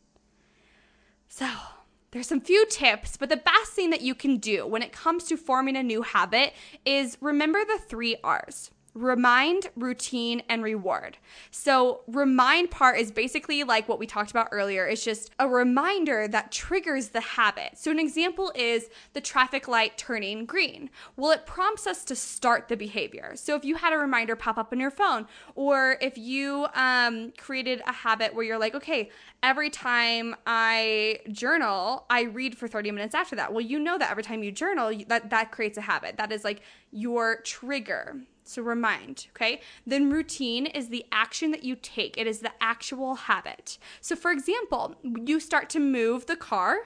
So, 1.28 1.48
there's 2.10 2.26
some 2.26 2.40
few 2.40 2.66
tips, 2.66 3.16
but 3.16 3.28
the 3.28 3.36
best 3.36 3.72
thing 3.72 3.90
that 3.90 4.00
you 4.00 4.16
can 4.16 4.38
do 4.38 4.66
when 4.66 4.82
it 4.82 4.90
comes 4.90 5.24
to 5.24 5.36
forming 5.36 5.76
a 5.76 5.82
new 5.82 6.02
habit 6.02 6.54
is 6.84 7.16
remember 7.20 7.64
the 7.64 7.78
three 7.78 8.16
R's 8.24 8.72
remind, 8.94 9.68
routine, 9.76 10.42
and 10.48 10.62
reward. 10.62 11.16
So, 11.50 12.00
remind 12.06 12.70
part 12.70 12.98
is 12.98 13.10
basically 13.10 13.62
like 13.64 13.88
what 13.88 13.98
we 13.98 14.06
talked 14.06 14.30
about 14.30 14.48
earlier. 14.50 14.86
It's 14.86 15.04
just 15.04 15.30
a 15.38 15.48
reminder 15.48 16.26
that 16.28 16.50
triggers 16.50 17.08
the 17.08 17.20
habit. 17.20 17.78
So, 17.78 17.90
an 17.90 17.98
example 17.98 18.52
is 18.54 18.88
the 19.12 19.20
traffic 19.20 19.68
light 19.68 19.96
turning 19.96 20.44
green. 20.44 20.90
Well, 21.16 21.30
it 21.30 21.46
prompts 21.46 21.86
us 21.86 22.04
to 22.06 22.16
start 22.16 22.68
the 22.68 22.76
behavior. 22.76 23.32
So, 23.36 23.54
if 23.54 23.64
you 23.64 23.76
had 23.76 23.92
a 23.92 23.98
reminder 23.98 24.34
pop 24.36 24.58
up 24.58 24.72
on 24.72 24.80
your 24.80 24.90
phone, 24.90 25.26
or 25.54 25.96
if 26.00 26.18
you 26.18 26.66
um, 26.74 27.32
created 27.38 27.82
a 27.86 27.92
habit 27.92 28.34
where 28.34 28.44
you're 28.44 28.58
like, 28.58 28.74
okay, 28.74 29.10
every 29.42 29.70
time 29.70 30.34
I 30.46 31.20
journal, 31.30 32.06
I 32.10 32.22
read 32.22 32.56
for 32.56 32.68
30 32.68 32.90
minutes 32.90 33.14
after 33.14 33.36
that. 33.36 33.52
Well, 33.52 33.64
you 33.64 33.78
know 33.78 33.98
that 33.98 34.10
every 34.10 34.22
time 34.22 34.42
you 34.42 34.52
journal, 34.52 34.92
that 35.08 35.30
that 35.30 35.52
creates 35.52 35.78
a 35.78 35.82
habit. 35.82 36.16
That 36.16 36.32
is 36.32 36.44
like 36.44 36.62
your 36.90 37.40
trigger. 37.42 38.20
So 38.50 38.62
remind, 38.62 39.28
okay? 39.30 39.60
Then 39.86 40.10
routine 40.10 40.66
is 40.66 40.88
the 40.88 41.06
action 41.12 41.52
that 41.52 41.62
you 41.62 41.76
take. 41.76 42.18
It 42.18 42.26
is 42.26 42.40
the 42.40 42.50
actual 42.60 43.14
habit. 43.14 43.78
So 44.00 44.16
for 44.16 44.32
example, 44.32 44.96
you 45.04 45.38
start 45.38 45.70
to 45.70 45.78
move 45.78 46.26
the 46.26 46.34
car 46.34 46.78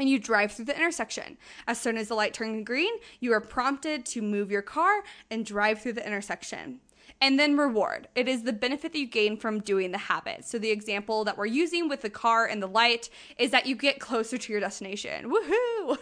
and 0.00 0.08
you 0.08 0.18
drive 0.18 0.50
through 0.50 0.64
the 0.64 0.76
intersection. 0.76 1.38
As 1.68 1.80
soon 1.80 1.96
as 1.96 2.08
the 2.08 2.16
light 2.16 2.34
turns 2.34 2.64
green, 2.64 2.92
you 3.20 3.32
are 3.32 3.40
prompted 3.40 4.04
to 4.06 4.20
move 4.20 4.50
your 4.50 4.62
car 4.62 5.04
and 5.30 5.46
drive 5.46 5.80
through 5.80 5.92
the 5.92 6.04
intersection. 6.04 6.80
And 7.24 7.40
then 7.40 7.56
reward. 7.56 8.06
It 8.14 8.28
is 8.28 8.42
the 8.42 8.52
benefit 8.52 8.92
that 8.92 8.98
you 8.98 9.06
gain 9.06 9.38
from 9.38 9.60
doing 9.60 9.92
the 9.92 9.98
habit. 9.98 10.44
So 10.44 10.58
the 10.58 10.70
example 10.70 11.24
that 11.24 11.38
we're 11.38 11.46
using 11.46 11.88
with 11.88 12.02
the 12.02 12.10
car 12.10 12.44
and 12.44 12.62
the 12.62 12.66
light 12.66 13.08
is 13.38 13.50
that 13.50 13.64
you 13.64 13.76
get 13.76 13.98
closer 13.98 14.36
to 14.36 14.52
your 14.52 14.60
destination. 14.60 15.32
Woohoo! 15.32 15.96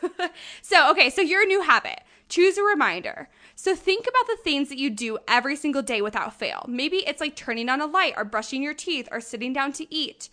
so, 0.63 0.91
okay, 0.91 1.11
so 1.11 1.21
your 1.23 1.47
new 1.47 1.63
habit. 1.63 2.01
Choose 2.29 2.59
a 2.59 2.65
reminder. 2.65 3.29
So 3.55 3.77
think 3.77 4.09
about 4.09 4.27
the 4.27 4.43
things 4.43 4.69
that 4.71 4.79
you 4.79 4.91
do 4.91 5.19
every 5.29 5.55
single 5.55 5.83
day 5.83 6.03
without 6.03 6.37
fail. 6.37 6.65
Maybe 6.67 6.97
it's 7.07 7.21
like 7.21 7.37
turning 7.37 7.69
on 7.69 7.81
a 7.81 7.87
light 7.87 8.15
or 8.17 8.25
brushing 8.25 8.61
your 8.61 8.75
teeth 8.75 9.09
or 9.13 9.21
sitting 9.21 9.53
down 9.53 9.71
to 9.75 9.95
eat. 9.95 10.29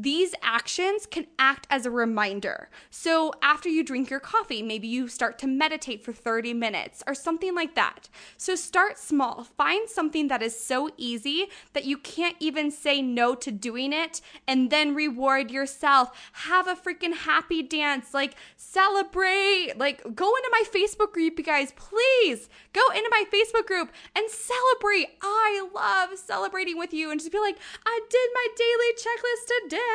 These 0.00 0.32
actions 0.42 1.06
can 1.06 1.26
act 1.40 1.66
as 1.70 1.84
a 1.84 1.90
reminder. 1.90 2.68
So, 2.88 3.32
after 3.42 3.68
you 3.68 3.82
drink 3.82 4.10
your 4.10 4.20
coffee, 4.20 4.62
maybe 4.62 4.86
you 4.86 5.08
start 5.08 5.40
to 5.40 5.48
meditate 5.48 6.04
for 6.04 6.12
30 6.12 6.54
minutes 6.54 7.02
or 7.04 7.14
something 7.14 7.52
like 7.52 7.74
that. 7.74 8.08
So, 8.36 8.54
start 8.54 8.96
small. 8.96 9.42
Find 9.42 9.88
something 9.88 10.28
that 10.28 10.40
is 10.40 10.58
so 10.58 10.90
easy 10.96 11.46
that 11.72 11.84
you 11.84 11.98
can't 11.98 12.36
even 12.38 12.70
say 12.70 13.02
no 13.02 13.34
to 13.34 13.50
doing 13.50 13.92
it 13.92 14.20
and 14.46 14.70
then 14.70 14.94
reward 14.94 15.50
yourself. 15.50 16.12
Have 16.44 16.68
a 16.68 16.76
freaking 16.76 17.14
happy 17.14 17.64
dance, 17.64 18.14
like 18.14 18.36
celebrate. 18.56 19.72
Like, 19.76 20.02
go 20.14 20.32
into 20.36 20.48
my 20.52 20.62
Facebook 20.72 21.12
group, 21.12 21.38
you 21.38 21.44
guys, 21.44 21.72
please 21.72 22.48
go 22.72 22.82
into 22.94 23.08
my 23.10 23.24
Facebook 23.32 23.66
group 23.66 23.90
and 24.14 24.30
celebrate. 24.30 25.18
I 25.22 25.68
love 25.74 26.16
celebrating 26.18 26.78
with 26.78 26.94
you 26.94 27.10
and 27.10 27.18
just 27.18 27.32
be 27.32 27.40
like, 27.40 27.58
I 27.84 28.00
did 28.08 28.30
my 28.32 28.46
daily 28.56 28.92
checklist 28.94 29.64
today 29.64 29.87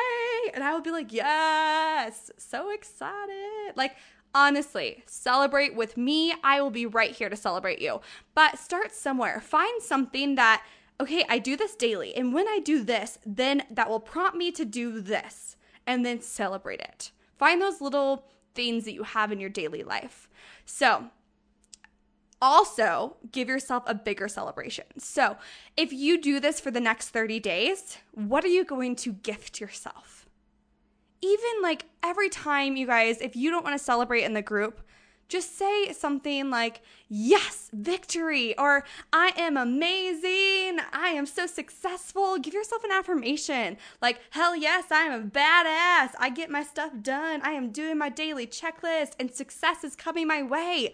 and 0.54 0.64
I 0.64 0.74
would 0.74 0.84
be 0.84 0.92
like, 0.92 1.12
yes, 1.12 2.32
so 2.38 2.70
excited. 2.72 3.76
Like, 3.76 3.96
honestly, 4.36 5.04
celebrate 5.06 5.76
with 5.76 5.98
me. 5.98 6.34
I 6.44 6.62
will 6.62 6.72
be 6.72 6.86
right 6.86 7.12
here 7.12 7.30
to 7.30 7.36
celebrate 7.36 7.82
you. 7.82 8.02
But 8.36 8.60
start 8.60 8.94
somewhere. 8.94 9.42
Find 9.42 9.82
something 9.82 10.36
that, 10.36 10.64
okay, 11.00 11.26
I 11.30 11.40
do 11.40 11.56
this 11.56 11.76
daily. 11.76 12.16
And 12.16 12.34
when 12.34 12.48
I 12.48 12.60
do 12.64 12.84
this, 12.84 13.20
then 13.26 13.64
that 13.72 13.90
will 13.90 14.00
prompt 14.00 14.38
me 14.38 14.52
to 14.52 14.66
do 14.66 15.02
this 15.02 15.58
and 15.86 16.06
then 16.06 16.22
celebrate 16.22 16.80
it. 16.80 17.12
Find 17.38 17.62
those 17.62 17.82
little 17.82 18.26
things 18.56 18.86
that 18.86 18.94
you 18.94 19.04
have 19.04 19.32
in 19.32 19.40
your 19.40 19.50
daily 19.50 19.84
life. 19.84 20.30
So, 20.66 21.06
also 22.44 23.16
give 23.32 23.48
yourself 23.48 23.84
a 23.88 23.96
bigger 23.96 24.28
celebration. 24.28 24.84
So, 24.98 25.38
if 25.78 25.94
you 25.94 26.22
do 26.22 26.42
this 26.42 26.60
for 26.60 26.72
the 26.72 26.82
next 26.82 27.10
30 27.10 27.40
days, 27.40 27.98
what 28.12 28.44
are 28.44 28.50
you 28.50 28.66
going 28.66 28.98
to 28.98 29.14
gift 29.14 29.62
yourself? 29.62 30.28
Even 31.22 31.62
like 31.62 31.86
every 32.04 32.28
time, 32.28 32.76
you 32.76 32.86
guys, 32.86 33.22
if 33.22 33.38
you 33.38 33.50
don't 33.50 33.64
want 33.64 33.78
to 33.78 33.84
celebrate 33.84 34.24
in 34.24 34.34
the 34.34 34.42
group, 34.42 34.82
just 35.30 35.58
say 35.58 35.94
something 35.94 36.50
like, 36.50 36.82
Yes, 37.08 37.70
victory, 37.72 38.58
or 38.58 38.84
I 39.14 39.32
am 39.38 39.56
amazing, 39.56 40.80
I 40.92 41.14
am 41.16 41.26
so 41.26 41.48
successful. 41.48 42.38
Give 42.40 42.54
yourself 42.54 42.84
an 42.84 42.92
affirmation 42.92 43.78
like, 44.02 44.20
Hell 44.32 44.54
yes, 44.54 44.92
I 44.92 45.04
am 45.04 45.14
a 45.14 45.26
badass, 45.26 46.14
I 46.20 46.30
get 46.30 46.50
my 46.50 46.64
stuff 46.64 46.92
done, 47.02 47.40
I 47.42 47.52
am 47.52 47.72
doing 47.72 47.98
my 47.98 48.10
daily 48.10 48.46
checklist, 48.46 49.14
and 49.18 49.34
success 49.34 49.86
is 49.86 49.96
coming 49.96 50.28
my 50.28 50.44
way 50.44 50.94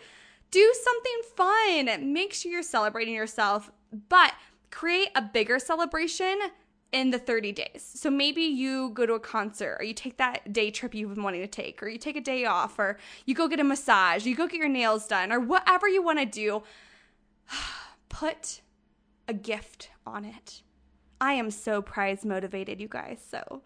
do 0.52 0.74
something 0.84 1.22
fun. 1.36 2.14
Make 2.14 2.34
sure 2.34 2.52
you're 2.52 2.64
celebrating 2.64 3.14
yourself, 3.14 3.72
but 4.10 4.34
create 4.72 5.10
a 5.16 5.22
bigger 5.22 5.60
celebration 5.60 6.40
in 6.92 7.12
the 7.12 7.20
30 7.20 7.52
days. 7.52 7.90
So 7.94 8.10
maybe 8.10 8.42
you 8.42 8.90
go 8.90 9.06
to 9.06 9.14
a 9.14 9.20
concert 9.20 9.78
or 9.80 9.84
you 9.84 9.94
take 9.94 10.18
that 10.18 10.52
day 10.52 10.72
trip 10.72 10.96
you've 10.96 11.14
been 11.14 11.24
wanting 11.24 11.42
to 11.42 11.48
take, 11.48 11.82
or 11.84 11.88
you 11.88 11.98
take 11.98 12.16
a 12.16 12.22
day 12.22 12.46
off, 12.46 12.80
or 12.80 12.98
you 13.26 13.36
go 13.36 13.48
get 13.48 13.60
a 13.60 13.64
massage, 13.64 14.26
you 14.26 14.36
go 14.36 14.48
get 14.48 14.58
your 14.58 14.70
nails 14.70 15.08
done, 15.08 15.32
or 15.32 15.40
whatever 15.40 15.88
you 15.88 16.02
want 16.02 16.20
to 16.20 16.26
do. 16.26 16.64
Put 18.10 18.62
a 19.28 19.34
gift 19.34 19.92
on 20.06 20.26
it. 20.26 20.64
I 21.22 21.34
am 21.34 21.52
so 21.52 21.82
prize 21.82 22.26
motivated, 22.26 22.82
you 22.82 22.88
guys. 22.88 23.20
So 23.30 23.62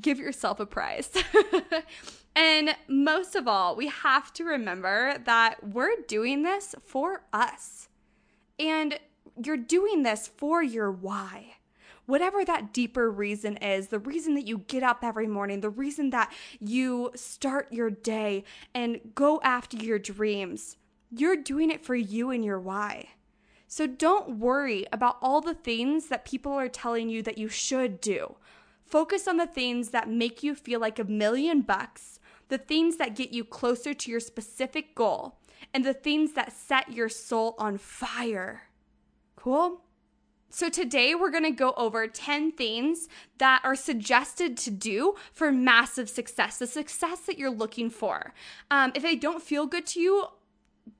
give 0.00 0.18
yourself 0.18 0.60
a 0.60 0.66
prize. 0.66 1.10
and 2.36 2.76
most 2.86 3.34
of 3.34 3.48
all, 3.48 3.74
we 3.74 3.88
have 3.88 4.30
to 4.34 4.44
remember 4.44 5.16
that 5.24 5.72
we're 5.72 5.96
doing 6.06 6.42
this 6.42 6.74
for 6.84 7.22
us. 7.32 7.88
And 8.58 8.98
you're 9.42 9.56
doing 9.56 10.02
this 10.02 10.28
for 10.28 10.62
your 10.62 10.92
why. 10.92 11.54
Whatever 12.04 12.44
that 12.44 12.74
deeper 12.74 13.10
reason 13.10 13.56
is, 13.56 13.88
the 13.88 13.98
reason 13.98 14.34
that 14.34 14.46
you 14.46 14.58
get 14.58 14.82
up 14.82 14.98
every 15.02 15.26
morning, 15.26 15.62
the 15.62 15.70
reason 15.70 16.10
that 16.10 16.30
you 16.60 17.10
start 17.14 17.72
your 17.72 17.88
day 17.88 18.44
and 18.74 19.00
go 19.14 19.40
after 19.42 19.78
your 19.78 19.98
dreams, 19.98 20.76
you're 21.10 21.36
doing 21.36 21.70
it 21.70 21.84
for 21.84 21.94
you 21.94 22.30
and 22.30 22.44
your 22.44 22.60
why. 22.60 23.08
So 23.66 23.86
don't 23.86 24.38
worry 24.38 24.86
about 24.92 25.16
all 25.22 25.40
the 25.40 25.54
things 25.54 26.08
that 26.08 26.26
people 26.26 26.52
are 26.52 26.68
telling 26.68 27.08
you 27.08 27.22
that 27.22 27.38
you 27.38 27.48
should 27.48 28.00
do 28.00 28.36
Focus 28.86 29.26
on 29.26 29.36
the 29.36 29.46
things 29.46 29.90
that 29.90 30.08
make 30.08 30.44
you 30.44 30.54
feel 30.54 30.78
like 30.78 30.98
a 30.98 31.04
million 31.04 31.60
bucks, 31.60 32.20
the 32.48 32.58
things 32.58 32.96
that 32.96 33.16
get 33.16 33.32
you 33.32 33.44
closer 33.44 33.94
to 33.94 34.10
your 34.10 34.20
specific 34.20 34.94
goal, 34.94 35.38
and 35.72 35.84
the 35.84 35.94
things 35.94 36.32
that 36.32 36.52
set 36.52 36.92
your 36.92 37.08
soul 37.08 37.54
on 37.58 37.78
fire. 37.78 38.64
Cool? 39.36 39.82
So, 40.48 40.68
today 40.68 41.14
we're 41.14 41.30
gonna 41.30 41.50
go 41.50 41.74
over 41.76 42.06
10 42.06 42.52
things 42.52 43.08
that 43.38 43.60
are 43.64 43.74
suggested 43.74 44.56
to 44.58 44.70
do 44.70 45.16
for 45.32 45.52
massive 45.52 46.08
success, 46.08 46.58
the 46.58 46.66
success 46.66 47.20
that 47.20 47.38
you're 47.38 47.50
looking 47.50 47.90
for. 47.90 48.32
Um, 48.70 48.92
if 48.94 49.02
they 49.02 49.16
don't 49.16 49.42
feel 49.42 49.66
good 49.66 49.86
to 49.88 50.00
you, 50.00 50.26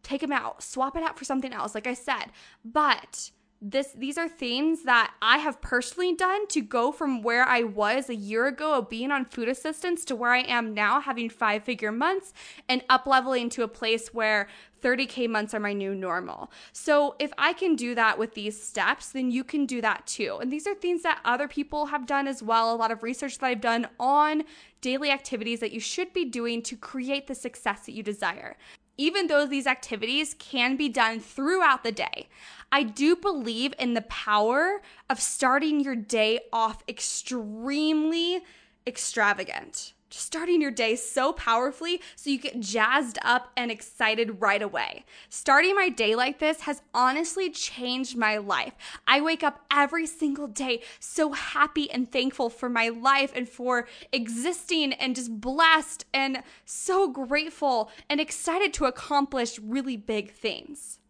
take 0.03 0.21
them 0.21 0.33
out, 0.33 0.63
swap 0.63 0.97
it 0.97 1.03
out 1.03 1.19
for 1.19 1.25
something 1.25 1.53
else, 1.53 1.75
like 1.75 1.87
I 1.87 1.95
said. 1.95 2.27
But 2.65 3.31
this 3.61 3.93
these 3.97 4.19
are 4.19 4.29
things 4.29 4.83
that 4.83 5.15
I 5.23 5.39
have 5.39 5.61
personally 5.61 6.15
done 6.15 6.47
to 6.49 6.61
go 6.61 6.93
from 6.93 7.23
where 7.23 7.45
I 7.45 7.63
was 7.63 8.09
a 8.09 8.15
year 8.15 8.47
ago 8.47 8.79
of 8.79 8.91
being 8.91 9.11
on 9.11 9.25
food 9.25 9.49
assistance 9.49 10.05
to 10.07 10.17
where 10.17 10.33
I 10.33 10.41
am 10.41 10.75
now 10.75 11.01
having 11.01 11.31
five 11.31 11.65
figure 11.65 11.93
months 11.93 12.33
and 12.69 12.83
up 12.89 13.07
leveling 13.07 13.49
to 13.51 13.63
a 13.63 13.69
place 13.69 14.13
where 14.13 14.49
30k 14.83 15.29
months 15.29 15.55
are 15.55 15.61
my 15.61 15.73
new 15.73 15.95
normal. 15.95 16.51
So 16.73 17.17
if 17.19 17.33
I 17.39 17.55
can 17.55 17.77
do 17.77 17.95
that 17.95 18.19
with 18.19 18.35
these 18.35 18.63
steps, 18.63 19.11
then 19.11 19.31
you 19.31 19.43
can 19.43 19.67
do 19.67 19.81
that 19.81 20.07
too. 20.07 20.39
And 20.41 20.53
these 20.53 20.67
are 20.67 20.75
things 20.75 21.03
that 21.03 21.21
other 21.25 21.49
people 21.49 21.87
have 21.87 22.07
done 22.07 22.29
as 22.29 22.43
well, 22.43 22.73
a 22.73 22.77
lot 22.77 22.91
of 22.91 23.03
research 23.03 23.39
that 23.39 23.47
I've 23.47 23.61
done 23.61 23.89
on 23.99 24.45
daily 24.83 25.11
activities 25.11 25.61
that 25.61 25.73
you 25.73 25.81
should 25.81 26.13
be 26.13 26.25
doing 26.25 26.63
to 26.63 26.77
create 26.77 27.27
the 27.27 27.35
success 27.35 27.87
that 27.87 27.93
you 27.93 28.03
desire 28.03 28.57
even 28.97 29.27
though 29.27 29.47
these 29.47 29.67
activities 29.67 30.35
can 30.39 30.77
be 30.77 30.89
done 30.89 31.21
throughout 31.21 31.85
the 31.85 31.93
day. 31.93 32.29
I 32.73 32.83
do 32.83 33.17
believe 33.17 33.75
in 33.79 33.95
the 33.95 34.03
power 34.03 34.83
of 35.09 35.21
starting 35.21 35.81
your 35.81 35.97
day 35.97 36.41
off 36.53 36.83
extremely 36.89 38.43
extravagant. 38.87 39.93
Just 40.09 40.27
starting 40.27 40.61
your 40.61 40.71
day 40.71 40.95
so 40.95 41.33
powerfully 41.33 42.01
so 42.15 42.31
you 42.31 42.39
get 42.39 42.61
jazzed 42.61 43.19
up 43.23 43.51
and 43.57 43.71
excited 43.71 44.41
right 44.41 44.63
away. 44.63 45.05
Starting 45.29 45.75
my 45.75 45.89
day 45.89 46.15
like 46.15 46.39
this 46.39 46.61
has 46.63 46.83
honestly 46.95 47.51
changed 47.51 48.17
my 48.17 48.37
life. 48.37 48.75
I 49.07 49.21
wake 49.21 49.43
up 49.43 49.65
every 49.71 50.07
single 50.07 50.47
day 50.47 50.83
so 51.01 51.33
happy 51.33 51.91
and 51.91 52.11
thankful 52.11 52.51
for 52.51 52.69
my 52.69 52.89
life 52.89 53.33
and 53.35 53.49
for 53.49 53.89
existing 54.13 54.93
and 54.93 55.17
just 55.17 55.41
blessed 55.41 56.05
and 56.15 56.43
so 56.65 57.09
grateful 57.09 57.91
and 58.09 58.21
excited 58.21 58.73
to 58.75 58.85
accomplish 58.85 59.59
really 59.59 59.97
big 59.97 60.31
things. 60.31 61.01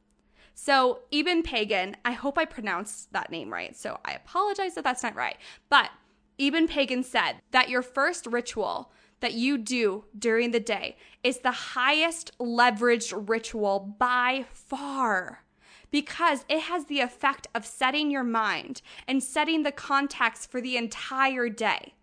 So, 0.58 1.00
Eben 1.12 1.42
Pagan, 1.42 1.98
I 2.02 2.12
hope 2.12 2.38
I 2.38 2.46
pronounced 2.46 3.12
that 3.12 3.30
name 3.30 3.52
right. 3.52 3.76
So, 3.76 4.00
I 4.06 4.12
apologize 4.12 4.78
if 4.78 4.84
that's 4.84 5.02
not 5.02 5.14
right. 5.14 5.36
But 5.68 5.90
Eben 6.38 6.68
Pagan 6.68 7.02
said 7.02 7.36
that 7.50 7.68
your 7.68 7.82
first 7.82 8.26
ritual 8.26 8.92
that 9.20 9.34
you 9.34 9.56
do 9.56 10.04
during 10.18 10.50
the 10.50 10.60
day 10.60 10.96
is 11.22 11.38
the 11.38 11.50
highest 11.50 12.36
leveraged 12.38 13.28
ritual 13.28 13.94
by 13.98 14.44
far 14.52 15.42
because 15.90 16.44
it 16.48 16.60
has 16.60 16.86
the 16.86 17.00
effect 17.00 17.46
of 17.54 17.64
setting 17.64 18.10
your 18.10 18.24
mind 18.24 18.82
and 19.08 19.22
setting 19.22 19.62
the 19.62 19.72
context 19.72 20.50
for 20.50 20.60
the 20.60 20.76
entire 20.76 21.48
day. 21.48 21.94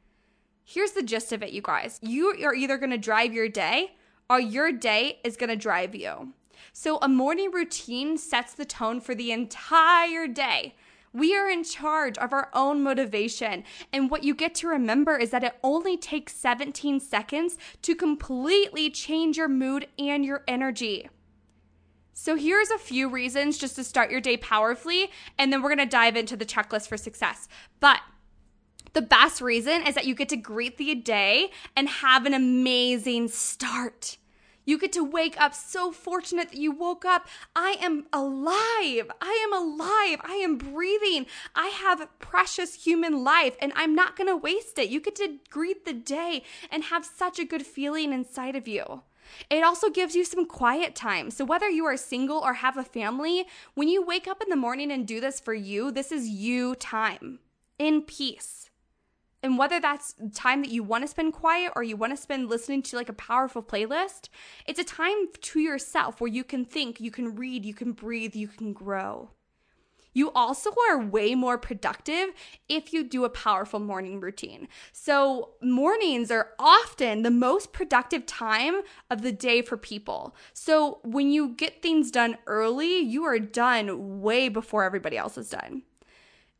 Here's 0.63 0.91
the 0.93 1.03
gist 1.03 1.31
of 1.31 1.43
it, 1.43 1.51
you 1.51 1.61
guys. 1.61 1.99
You 2.01 2.29
are 2.43 2.55
either 2.55 2.77
going 2.77 2.91
to 2.91 2.97
drive 2.97 3.33
your 3.33 3.49
day 3.49 3.95
or 4.29 4.39
your 4.39 4.71
day 4.71 5.19
is 5.23 5.37
going 5.37 5.49
to 5.49 5.55
drive 5.55 5.93
you. 5.93 6.33
So, 6.71 6.97
a 7.01 7.09
morning 7.09 7.51
routine 7.51 8.17
sets 8.17 8.53
the 8.53 8.65
tone 8.65 9.01
for 9.01 9.13
the 9.13 9.31
entire 9.31 10.27
day. 10.27 10.75
We 11.13 11.35
are 11.35 11.47
in 11.47 11.63
charge 11.63 12.17
of 12.17 12.33
our 12.33 12.49
own 12.53 12.81
motivation. 12.81 13.63
And 13.91 14.09
what 14.09 14.23
you 14.23 14.33
get 14.33 14.55
to 14.55 14.67
remember 14.67 15.15
is 15.15 15.29
that 15.29 15.43
it 15.43 15.55
only 15.63 15.95
takes 15.95 16.33
17 16.33 16.99
seconds 16.99 17.57
to 17.83 17.95
completely 17.95 18.89
change 18.89 19.37
your 19.37 19.47
mood 19.47 19.87
and 19.99 20.25
your 20.25 20.43
energy. 20.47 21.07
So, 22.15 22.35
here's 22.35 22.69
a 22.69 22.77
few 22.77 23.09
reasons 23.09 23.57
just 23.57 23.75
to 23.75 23.83
start 23.83 24.11
your 24.11 24.21
day 24.21 24.37
powerfully, 24.37 25.11
and 25.37 25.51
then 25.51 25.61
we're 25.61 25.69
gonna 25.69 25.85
dive 25.85 26.15
into 26.15 26.37
the 26.37 26.45
checklist 26.45 26.87
for 26.87 26.97
success. 26.97 27.47
But 27.79 28.01
the 28.93 29.01
best 29.01 29.41
reason 29.41 29.85
is 29.85 29.95
that 29.95 30.05
you 30.05 30.13
get 30.13 30.29
to 30.29 30.37
greet 30.37 30.77
the 30.77 30.93
day 30.93 31.49
and 31.75 31.89
have 31.89 32.25
an 32.25 32.33
amazing 32.33 33.27
start. 33.29 34.17
You 34.65 34.77
get 34.77 34.93
to 34.93 35.03
wake 35.03 35.39
up 35.39 35.53
so 35.53 35.91
fortunate 35.91 36.51
that 36.51 36.57
you 36.57 36.71
woke 36.71 37.05
up. 37.05 37.27
I 37.55 37.77
am 37.81 38.05
alive. 38.13 39.11
I 39.21 39.45
am 39.45 39.53
alive. 39.53 40.19
I 40.23 40.39
am 40.43 40.57
breathing. 40.57 41.25
I 41.55 41.67
have 41.67 42.07
precious 42.19 42.85
human 42.85 43.23
life 43.23 43.55
and 43.61 43.73
I'm 43.75 43.95
not 43.95 44.15
going 44.15 44.27
to 44.27 44.35
waste 44.35 44.77
it. 44.79 44.89
You 44.89 44.99
get 44.99 45.15
to 45.17 45.39
greet 45.49 45.85
the 45.85 45.93
day 45.93 46.43
and 46.71 46.85
have 46.85 47.05
such 47.05 47.39
a 47.39 47.45
good 47.45 47.65
feeling 47.65 48.13
inside 48.13 48.55
of 48.55 48.67
you. 48.67 49.03
It 49.49 49.63
also 49.63 49.89
gives 49.89 50.15
you 50.15 50.25
some 50.25 50.45
quiet 50.45 50.95
time. 50.95 51.31
So, 51.31 51.45
whether 51.45 51.69
you 51.69 51.85
are 51.85 51.97
single 51.97 52.37
or 52.37 52.55
have 52.55 52.77
a 52.77 52.83
family, 52.83 53.45
when 53.73 53.87
you 53.87 54.05
wake 54.05 54.27
up 54.27 54.41
in 54.43 54.49
the 54.49 54.55
morning 54.55 54.91
and 54.91 55.07
do 55.07 55.19
this 55.19 55.39
for 55.39 55.53
you, 55.53 55.91
this 55.91 56.11
is 56.11 56.27
you 56.27 56.75
time 56.75 57.39
in 57.79 58.01
peace. 58.01 58.62
And 59.43 59.57
whether 59.57 59.79
that's 59.79 60.15
time 60.33 60.61
that 60.61 60.71
you 60.71 60.83
want 60.83 61.03
to 61.03 61.07
spend 61.07 61.33
quiet 61.33 61.73
or 61.75 61.83
you 61.83 61.97
want 61.97 62.13
to 62.13 62.21
spend 62.21 62.49
listening 62.49 62.81
to 62.83 62.95
like 62.95 63.09
a 63.09 63.13
powerful 63.13 63.61
playlist, 63.61 64.29
it's 64.65 64.79
a 64.79 64.85
time 64.85 65.27
to 65.41 65.59
yourself 65.59 66.21
where 66.21 66.31
you 66.31 66.45
can 66.45 66.63
think, 66.63 67.01
you 67.01 67.11
can 67.11 67.35
read, 67.35 67.65
you 67.65 67.73
can 67.73 67.91
breathe, 67.91 68.35
you 68.35 68.47
can 68.47 68.71
grow. 68.71 69.31
You 70.13 70.31
also 70.31 70.71
are 70.89 70.99
way 70.99 71.35
more 71.35 71.57
productive 71.57 72.29
if 72.69 72.93
you 72.93 73.03
do 73.03 73.25
a 73.25 73.29
powerful 73.29 73.79
morning 73.79 74.19
routine. 74.19 74.67
So, 74.91 75.53
mornings 75.61 76.29
are 76.29 76.51
often 76.59 77.23
the 77.23 77.31
most 77.31 77.73
productive 77.73 78.25
time 78.25 78.81
of 79.09 79.23
the 79.23 79.31
day 79.31 79.61
for 79.61 79.75
people. 79.75 80.35
So, 80.53 80.99
when 81.03 81.31
you 81.31 81.49
get 81.49 81.81
things 81.81 82.11
done 82.11 82.37
early, 82.45 82.99
you 82.99 83.23
are 83.23 83.39
done 83.39 84.21
way 84.21 84.49
before 84.49 84.83
everybody 84.83 85.17
else 85.17 85.37
is 85.37 85.49
done. 85.49 85.81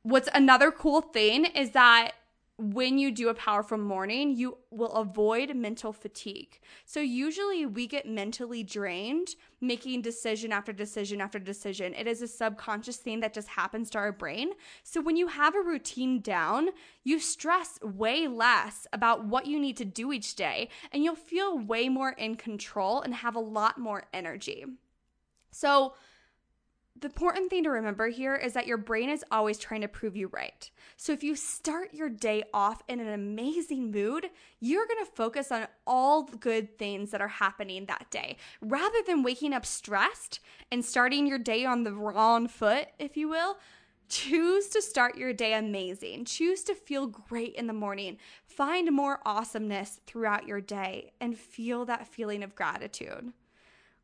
What's 0.01 0.29
another 0.33 0.71
cool 0.71 1.01
thing 1.01 1.45
is 1.45 1.71
that 1.71 2.13
when 2.57 2.99
you 2.99 3.11
do 3.11 3.29
a 3.29 3.33
powerful 3.33 3.79
morning, 3.79 4.35
you 4.35 4.57
will 4.69 4.91
avoid 4.91 5.55
mental 5.55 5.91
fatigue. 5.91 6.59
So, 6.85 6.99
usually 6.99 7.65
we 7.65 7.87
get 7.87 8.07
mentally 8.07 8.61
drained 8.61 9.29
making 9.59 10.01
decision 10.01 10.51
after 10.51 10.71
decision 10.71 11.19
after 11.19 11.39
decision. 11.39 11.95
It 11.95 12.05
is 12.05 12.21
a 12.21 12.27
subconscious 12.27 12.97
thing 12.97 13.21
that 13.21 13.33
just 13.33 13.47
happens 13.47 13.89
to 13.91 13.97
our 13.97 14.11
brain. 14.11 14.51
So, 14.83 15.01
when 15.01 15.17
you 15.17 15.27
have 15.27 15.55
a 15.55 15.61
routine 15.61 16.19
down, 16.21 16.69
you 17.03 17.19
stress 17.19 17.79
way 17.81 18.27
less 18.27 18.85
about 18.93 19.25
what 19.25 19.47
you 19.47 19.59
need 19.59 19.77
to 19.77 19.85
do 19.85 20.11
each 20.13 20.35
day, 20.35 20.69
and 20.91 21.03
you'll 21.03 21.15
feel 21.15 21.57
way 21.57 21.89
more 21.89 22.11
in 22.11 22.35
control 22.35 23.01
and 23.01 23.15
have 23.15 23.35
a 23.35 23.39
lot 23.39 23.79
more 23.79 24.03
energy. 24.13 24.65
So, 25.51 25.95
the 27.03 27.09
important 27.09 27.49
thing 27.49 27.65
to 27.65 27.69
remember 27.69 28.07
here 28.07 28.33
is 28.33 28.53
that 28.53 28.65
your 28.65 28.77
brain 28.77 29.09
is 29.09 29.25
always 29.29 29.57
trying 29.57 29.81
to 29.81 29.89
prove 29.89 30.15
you 30.15 30.29
right. 30.29 30.71
So 30.95 31.11
if 31.11 31.21
you 31.21 31.35
start 31.35 31.93
your 31.93 32.07
day 32.07 32.43
off 32.53 32.81
in 32.87 33.01
an 33.01 33.09
amazing 33.09 33.91
mood, 33.91 34.29
you're 34.61 34.87
going 34.87 35.03
to 35.03 35.11
focus 35.11 35.51
on 35.51 35.67
all 35.85 36.23
the 36.23 36.37
good 36.37 36.77
things 36.77 37.11
that 37.11 37.19
are 37.19 37.27
happening 37.27 37.87
that 37.87 38.09
day 38.09 38.37
rather 38.61 38.99
than 39.05 39.21
waking 39.21 39.51
up 39.51 39.65
stressed 39.65 40.39
and 40.71 40.85
starting 40.85 41.27
your 41.27 41.37
day 41.37 41.65
on 41.65 41.83
the 41.83 41.91
wrong 41.91 42.47
foot, 42.47 42.87
if 42.97 43.17
you 43.17 43.27
will. 43.27 43.57
Choose 44.07 44.69
to 44.69 44.81
start 44.81 45.17
your 45.17 45.33
day 45.33 45.55
amazing. 45.55 46.23
Choose 46.23 46.63
to 46.63 46.73
feel 46.73 47.07
great 47.07 47.53
in 47.55 47.67
the 47.67 47.73
morning. 47.73 48.17
Find 48.45 48.89
more 48.93 49.19
awesomeness 49.25 49.99
throughout 50.07 50.47
your 50.47 50.61
day 50.61 51.11
and 51.19 51.37
feel 51.37 51.83
that 51.83 52.07
feeling 52.07 52.43
of 52.43 52.55
gratitude. 52.55 53.33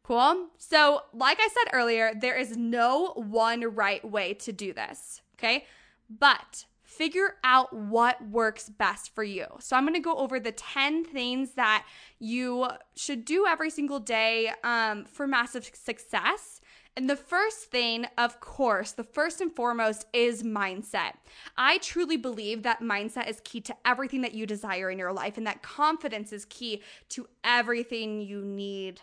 Cool. 0.09 0.47
So, 0.57 1.01
like 1.13 1.37
I 1.39 1.47
said 1.49 1.71
earlier, 1.71 2.13
there 2.19 2.35
is 2.35 2.57
no 2.57 3.13
one 3.15 3.61
right 3.75 4.03
way 4.03 4.33
to 4.33 4.51
do 4.51 4.73
this. 4.73 5.21
Okay. 5.37 5.65
But 6.09 6.65
figure 6.81 7.35
out 7.43 7.71
what 7.71 8.19
works 8.27 8.69
best 8.69 9.13
for 9.13 9.23
you. 9.23 9.45
So, 9.59 9.75
I'm 9.75 9.83
going 9.83 9.93
to 9.93 9.99
go 9.99 10.17
over 10.17 10.39
the 10.39 10.51
10 10.51 11.05
things 11.05 11.51
that 11.51 11.85
you 12.17 12.65
should 12.95 13.23
do 13.23 13.45
every 13.45 13.69
single 13.69 13.99
day 13.99 14.51
um, 14.63 15.05
for 15.05 15.27
massive 15.27 15.69
success. 15.75 16.59
And 16.97 17.07
the 17.07 17.15
first 17.15 17.65
thing, 17.65 18.07
of 18.17 18.39
course, 18.39 18.93
the 18.93 19.03
first 19.03 19.41
and 19.41 19.55
foremost 19.55 20.07
is 20.11 20.41
mindset. 20.41 21.13
I 21.55 21.77
truly 21.77 22.17
believe 22.17 22.63
that 22.63 22.81
mindset 22.81 23.29
is 23.29 23.41
key 23.43 23.61
to 23.61 23.75
everything 23.85 24.21
that 24.21 24.33
you 24.33 24.47
desire 24.47 24.89
in 24.89 24.97
your 24.97 25.13
life, 25.13 25.37
and 25.37 25.45
that 25.45 25.61
confidence 25.61 26.33
is 26.33 26.45
key 26.45 26.81
to 27.09 27.27
everything 27.43 28.21
you 28.21 28.43
need 28.43 29.01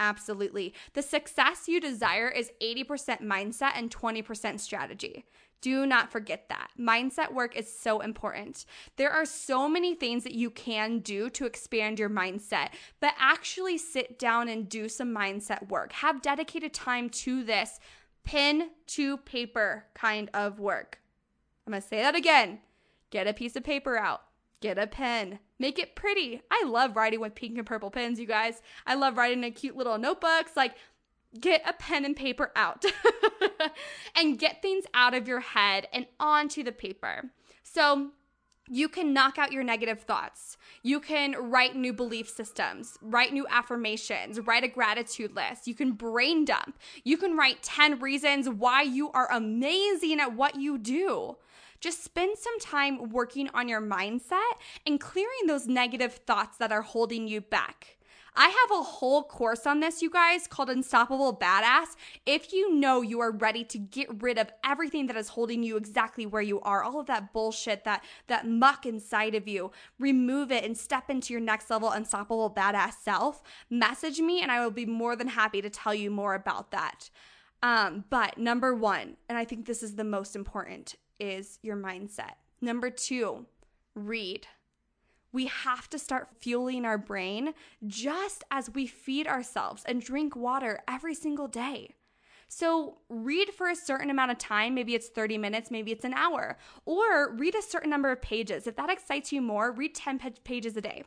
Absolutely. 0.00 0.72
The 0.94 1.02
success 1.02 1.68
you 1.68 1.78
desire 1.78 2.28
is 2.28 2.50
80% 2.62 3.20
mindset 3.20 3.72
and 3.74 3.94
20% 3.94 4.58
strategy. 4.58 5.26
Do 5.60 5.84
not 5.84 6.10
forget 6.10 6.48
that. 6.48 6.70
Mindset 6.80 7.34
work 7.34 7.54
is 7.54 7.70
so 7.70 8.00
important. 8.00 8.64
There 8.96 9.10
are 9.10 9.26
so 9.26 9.68
many 9.68 9.94
things 9.94 10.24
that 10.24 10.32
you 10.32 10.48
can 10.48 11.00
do 11.00 11.28
to 11.30 11.44
expand 11.44 11.98
your 11.98 12.08
mindset, 12.08 12.70
but 12.98 13.12
actually 13.18 13.76
sit 13.76 14.18
down 14.18 14.48
and 14.48 14.70
do 14.70 14.88
some 14.88 15.14
mindset 15.14 15.68
work. 15.68 15.92
Have 15.92 16.22
dedicated 16.22 16.72
time 16.72 17.10
to 17.10 17.44
this 17.44 17.78
pen 18.24 18.70
to 18.86 19.18
paper 19.18 19.84
kind 19.92 20.30
of 20.32 20.58
work. 20.58 20.98
I'm 21.66 21.74
to 21.74 21.82
say 21.82 21.98
that 21.98 22.16
again. 22.16 22.60
Get 23.10 23.26
a 23.26 23.34
piece 23.34 23.54
of 23.54 23.64
paper 23.64 23.98
out 23.98 24.22
Get 24.60 24.76
a 24.76 24.86
pen. 24.86 25.38
Make 25.60 25.78
it 25.78 25.94
pretty. 25.94 26.40
I 26.50 26.64
love 26.66 26.96
writing 26.96 27.20
with 27.20 27.34
pink 27.34 27.58
and 27.58 27.66
purple 27.66 27.90
pens, 27.90 28.18
you 28.18 28.26
guys. 28.26 28.62
I 28.86 28.94
love 28.94 29.18
writing 29.18 29.44
in 29.44 29.52
cute 29.52 29.76
little 29.76 29.98
notebooks. 29.98 30.56
Like, 30.56 30.74
get 31.38 31.62
a 31.68 31.74
pen 31.74 32.06
and 32.06 32.16
paper 32.16 32.50
out 32.56 32.84
and 34.16 34.38
get 34.38 34.62
things 34.62 34.84
out 34.94 35.12
of 35.12 35.28
your 35.28 35.40
head 35.40 35.86
and 35.92 36.06
onto 36.18 36.64
the 36.64 36.72
paper. 36.72 37.30
So, 37.62 38.12
you 38.72 38.88
can 38.88 39.12
knock 39.12 39.36
out 39.36 39.52
your 39.52 39.64
negative 39.64 40.00
thoughts. 40.00 40.56
You 40.82 41.00
can 41.00 41.34
write 41.50 41.74
new 41.74 41.92
belief 41.92 42.28
systems, 42.28 42.96
write 43.02 43.32
new 43.32 43.46
affirmations, 43.50 44.38
write 44.40 44.64
a 44.64 44.68
gratitude 44.68 45.34
list. 45.34 45.66
You 45.66 45.74
can 45.74 45.92
brain 45.92 46.44
dump. 46.44 46.78
You 47.04 47.16
can 47.18 47.36
write 47.36 47.62
10 47.64 47.98
reasons 47.98 48.48
why 48.48 48.82
you 48.82 49.10
are 49.10 49.30
amazing 49.30 50.20
at 50.20 50.34
what 50.34 50.54
you 50.54 50.78
do. 50.78 51.36
Just 51.80 52.04
spend 52.04 52.36
some 52.38 52.58
time 52.60 53.10
working 53.10 53.48
on 53.54 53.68
your 53.68 53.80
mindset 53.80 54.52
and 54.86 55.00
clearing 55.00 55.46
those 55.46 55.66
negative 55.66 56.14
thoughts 56.26 56.58
that 56.58 56.72
are 56.72 56.82
holding 56.82 57.26
you 57.26 57.40
back. 57.40 57.96
I 58.36 58.48
have 58.48 58.78
a 58.78 58.82
whole 58.82 59.24
course 59.24 59.66
on 59.66 59.80
this, 59.80 60.02
you 60.02 60.10
guys, 60.10 60.46
called 60.46 60.70
Unstoppable 60.70 61.36
Badass. 61.36 61.96
If 62.26 62.52
you 62.52 62.74
know 62.74 63.02
you 63.02 63.20
are 63.20 63.32
ready 63.32 63.64
to 63.64 63.78
get 63.78 64.22
rid 64.22 64.38
of 64.38 64.52
everything 64.64 65.06
that 65.08 65.16
is 65.16 65.30
holding 65.30 65.62
you 65.62 65.76
exactly 65.76 66.26
where 66.26 66.42
you 66.42 66.60
are, 66.60 66.82
all 66.82 67.00
of 67.00 67.06
that 67.06 67.32
bullshit, 67.32 67.84
that 67.84 68.04
that 68.28 68.46
muck 68.46 68.86
inside 68.86 69.34
of 69.34 69.48
you, 69.48 69.72
remove 69.98 70.52
it 70.52 70.64
and 70.64 70.78
step 70.78 71.10
into 71.10 71.32
your 71.32 71.40
next 71.40 71.70
level 71.70 71.90
unstoppable 71.90 72.50
badass 72.50 72.94
self, 73.02 73.42
message 73.68 74.20
me 74.20 74.40
and 74.42 74.52
I 74.52 74.62
will 74.62 74.70
be 74.70 74.86
more 74.86 75.16
than 75.16 75.28
happy 75.28 75.60
to 75.62 75.70
tell 75.70 75.94
you 75.94 76.10
more 76.10 76.34
about 76.34 76.70
that. 76.70 77.10
Um, 77.62 78.04
but 78.10 78.38
number 78.38 78.74
one, 78.74 79.16
and 79.28 79.36
I 79.36 79.44
think 79.44 79.66
this 79.66 79.82
is 79.82 79.96
the 79.96 80.04
most 80.04 80.34
important, 80.34 80.94
is 81.20 81.58
your 81.62 81.76
mindset. 81.76 82.34
Number 82.60 82.90
two, 82.90 83.46
read. 83.94 84.46
We 85.32 85.46
have 85.46 85.88
to 85.90 85.98
start 85.98 86.28
fueling 86.40 86.84
our 86.84 86.98
brain 86.98 87.54
just 87.86 88.42
as 88.50 88.70
we 88.70 88.86
feed 88.86 89.28
ourselves 89.28 89.84
and 89.86 90.02
drink 90.02 90.34
water 90.34 90.80
every 90.88 91.14
single 91.14 91.46
day. 91.46 91.94
So, 92.52 92.98
read 93.08 93.50
for 93.50 93.68
a 93.68 93.76
certain 93.76 94.10
amount 94.10 94.32
of 94.32 94.38
time. 94.38 94.74
Maybe 94.74 94.96
it's 94.96 95.08
30 95.08 95.38
minutes, 95.38 95.70
maybe 95.70 95.92
it's 95.92 96.04
an 96.04 96.14
hour, 96.14 96.58
or 96.84 97.32
read 97.36 97.54
a 97.54 97.62
certain 97.62 97.90
number 97.90 98.10
of 98.10 98.20
pages. 98.20 98.66
If 98.66 98.74
that 98.74 98.90
excites 98.90 99.30
you 99.30 99.40
more, 99.40 99.70
read 99.70 99.94
10 99.94 100.18
pages 100.42 100.76
a 100.76 100.80
day, 100.80 101.04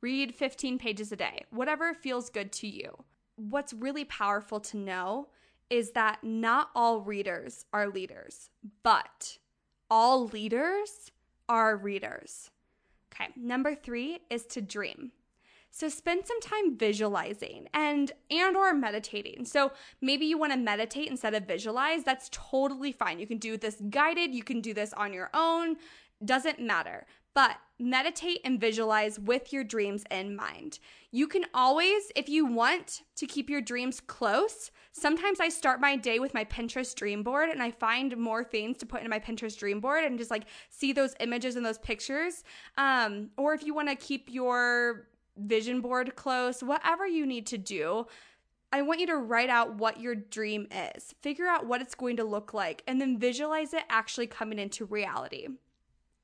read 0.00 0.34
15 0.34 0.78
pages 0.78 1.12
a 1.12 1.16
day, 1.16 1.44
whatever 1.50 1.94
feels 1.94 2.30
good 2.30 2.50
to 2.54 2.66
you. 2.66 2.96
What's 3.36 3.72
really 3.72 4.04
powerful 4.04 4.58
to 4.58 4.76
know 4.76 5.28
is 5.70 5.92
that 5.92 6.24
not 6.24 6.70
all 6.74 7.00
readers 7.00 7.64
are 7.72 7.88
leaders, 7.88 8.50
but 8.82 9.38
all 9.92 10.26
leaders 10.28 11.12
are 11.50 11.76
readers. 11.76 12.50
Okay, 13.12 13.28
number 13.36 13.74
3 13.74 14.20
is 14.30 14.46
to 14.46 14.62
dream. 14.62 15.12
So 15.70 15.90
spend 15.90 16.26
some 16.26 16.40
time 16.40 16.78
visualizing 16.78 17.68
and 17.74 18.10
and 18.30 18.56
or 18.56 18.72
meditating. 18.72 19.44
So 19.44 19.72
maybe 20.00 20.24
you 20.24 20.38
want 20.38 20.52
to 20.52 20.58
meditate 20.58 21.08
instead 21.08 21.34
of 21.34 21.46
visualize. 21.46 22.04
That's 22.04 22.30
totally 22.32 22.90
fine. 22.92 23.18
You 23.18 23.26
can 23.26 23.36
do 23.36 23.58
this 23.58 23.82
guided, 23.90 24.34
you 24.34 24.42
can 24.42 24.62
do 24.62 24.72
this 24.72 24.94
on 24.94 25.12
your 25.12 25.28
own, 25.34 25.76
doesn't 26.24 26.58
matter. 26.58 27.06
But 27.34 27.56
meditate 27.78 28.40
and 28.44 28.60
visualize 28.60 29.18
with 29.18 29.52
your 29.52 29.64
dreams 29.64 30.04
in 30.10 30.36
mind. 30.36 30.78
You 31.10 31.26
can 31.26 31.44
always, 31.52 32.12
if 32.14 32.28
you 32.28 32.46
want 32.46 33.02
to 33.16 33.26
keep 33.26 33.50
your 33.50 33.60
dreams 33.60 34.00
close, 34.00 34.70
sometimes 34.92 35.40
I 35.40 35.48
start 35.48 35.80
my 35.80 35.96
day 35.96 36.18
with 36.18 36.32
my 36.34 36.44
Pinterest 36.44 36.94
dream 36.94 37.22
board 37.22 37.48
and 37.48 37.62
I 37.62 37.70
find 37.70 38.16
more 38.16 38.44
things 38.44 38.78
to 38.78 38.86
put 38.86 39.02
in 39.02 39.10
my 39.10 39.18
Pinterest 39.18 39.58
dream 39.58 39.80
board 39.80 40.04
and 40.04 40.18
just 40.18 40.30
like 40.30 40.44
see 40.70 40.92
those 40.92 41.14
images 41.20 41.56
and 41.56 41.66
those 41.66 41.78
pictures. 41.78 42.44
Um, 42.78 43.30
or 43.36 43.52
if 43.54 43.64
you 43.64 43.74
want 43.74 43.88
to 43.88 43.96
keep 43.96 44.28
your 44.30 45.08
vision 45.36 45.80
board 45.80 46.14
close, 46.16 46.62
whatever 46.62 47.06
you 47.06 47.26
need 47.26 47.46
to 47.48 47.58
do. 47.58 48.06
I 48.74 48.80
want 48.82 49.00
you 49.00 49.06
to 49.08 49.16
write 49.16 49.50
out 49.50 49.74
what 49.74 50.00
your 50.00 50.14
dream 50.14 50.66
is, 50.70 51.14
figure 51.20 51.46
out 51.46 51.66
what 51.66 51.82
it's 51.82 51.94
going 51.94 52.16
to 52.16 52.24
look 52.24 52.54
like, 52.54 52.82
and 52.86 53.00
then 53.00 53.18
visualize 53.18 53.74
it 53.74 53.84
actually 53.90 54.26
coming 54.26 54.58
into 54.58 54.86
reality. 54.86 55.48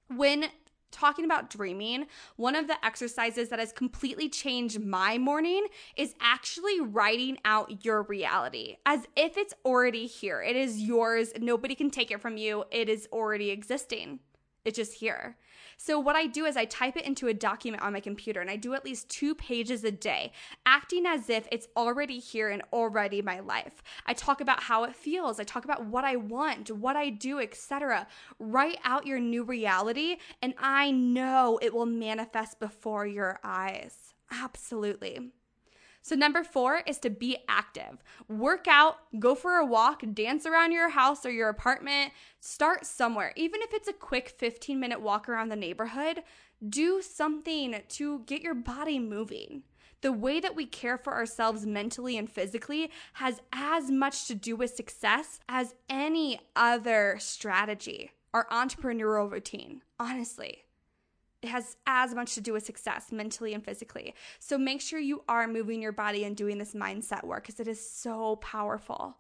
When 0.09 0.47
talking 0.91 1.25
about 1.25 1.51
dreaming, 1.51 2.07
one 2.37 2.57
of 2.57 2.67
the 2.67 2.85
exercises 2.85 3.49
that 3.49 3.59
has 3.59 3.73
completely 3.73 4.29
changed 4.29 4.81
my 4.81 5.19
morning 5.19 5.67
is 5.97 6.15
actually 6.21 6.81
writing 6.81 7.39
out 7.45 7.85
your 7.85 8.03
reality 8.03 8.77
as 8.87 9.07
if 9.17 9.37
it's 9.37 9.55
already 9.65 10.07
here. 10.07 10.43
It 10.43 10.57
is 10.57 10.81
yours. 10.81 11.33
Nobody 11.39 11.75
can 11.75 11.91
take 11.91 12.11
it 12.11 12.21
from 12.21 12.37
you. 12.37 12.65
It 12.71 12.89
is 12.89 13.09
already 13.13 13.51
existing. 13.51 14.21
It's 14.65 14.77
just 14.77 14.95
here. 14.95 15.37
So, 15.81 16.01
what 16.01 16.17
I 16.17 16.27
do 16.27 16.45
is 16.45 16.57
I 16.57 16.65
type 16.65 16.97
it 16.97 17.07
into 17.07 17.29
a 17.29 17.35
document 17.35 17.85
on 17.85 17.93
my 17.93 18.01
computer 18.01 18.41
and 18.41 18.51
I 18.51 18.57
do 18.57 18.75
at 18.75 18.85
least 18.85 19.09
two 19.09 19.33
pages 19.35 19.85
a 19.85 19.93
day, 19.93 20.33
acting 20.67 21.07
as 21.07 21.31
if 21.31 21.47
it's 21.53 21.69
already 21.77 22.19
here 22.19 22.49
and 22.49 22.63
already 22.73 23.23
my 23.23 23.39
life. 23.39 23.83
I 24.05 24.13
talk 24.13 24.41
about 24.41 24.65
how 24.65 24.83
it 24.83 24.97
feels, 24.97 25.39
I 25.39 25.45
talk 25.45 25.65
about 25.65 25.87
what 25.87 26.05
I 26.05 26.17
want, 26.17 26.73
what 26.73 26.97
I 26.97 27.11
do, 27.11 27.39
etc. 27.39 28.09
Write 28.41 28.79
out 28.83 29.07
your 29.07 29.21
new 29.21 29.45
reality, 29.45 30.17
and 30.43 30.53
I 30.59 30.91
know 30.91 31.61
it 31.63 31.73
will 31.73 31.87
manifest 31.87 32.59
before 32.59 33.07
your 33.07 33.39
eyes. 33.45 34.15
Absolutely. 34.33 35.31
So, 36.03 36.15
number 36.15 36.43
four 36.43 36.83
is 36.87 36.99
to 36.99 37.11
be 37.11 37.39
active. 37.49 38.03
Work 38.29 38.67
out, 38.69 38.99
go 39.19 39.35
for 39.35 39.57
a 39.57 39.67
walk, 39.67 40.03
dance 40.15 40.47
around 40.47 40.73
your 40.73 40.91
house 40.91 41.27
or 41.27 41.31
your 41.31 41.49
apartment. 41.49 42.13
Start 42.41 42.87
somewhere. 42.87 43.33
Even 43.37 43.61
if 43.63 43.73
it's 43.73 43.89
a 43.89 43.93
quick 43.93 44.35
15 44.39 44.79
minute 44.79 45.01
walk 45.01 45.29
around 45.29 45.49
the 45.49 45.57
neighborhood, 45.57 46.23
do 46.67 47.03
something 47.03 47.83
to 47.89 48.21
get 48.27 48.43
your 48.43 48.55
body 48.55 48.99
moving. 48.99 49.63
The 50.01 50.13
way 50.13 50.39
that 50.39 50.55
we 50.55 50.65
care 50.67 50.97
for 50.97 51.13
ourselves 51.13 51.67
mentally 51.67 52.17
and 52.17 52.31
physically 52.31 52.91
has 53.15 53.41
as 53.53 53.91
much 53.91 54.27
to 54.29 54.35
do 54.35 54.55
with 54.55 54.75
success 54.75 55.41
as 55.49 55.75
any 55.89 56.41
other 56.55 57.17
strategy 57.19 58.13
or 58.33 58.47
entrepreneurial 58.51 59.31
routine, 59.31 59.83
honestly 59.99 60.65
it 61.43 61.49
has 61.49 61.77
as 61.87 62.15
much 62.15 62.35
to 62.35 62.41
do 62.41 62.53
with 62.53 62.67
success 62.67 63.13
mentally 63.13 63.55
and 63.55 63.65
physically. 63.65 64.15
So 64.41 64.59
make 64.59 64.81
sure 64.81 64.99
you 64.99 65.23
are 65.29 65.47
moving 65.47 65.81
your 65.81 65.93
body 65.93 66.25
and 66.25 66.37
doing 66.37 66.59
this 66.59 66.75
mindset 66.75 67.25
work 67.25 67.45
because 67.45 67.61
it 67.61 67.69
is 67.69 67.81
so 67.81 68.37
powerful. 68.37 69.19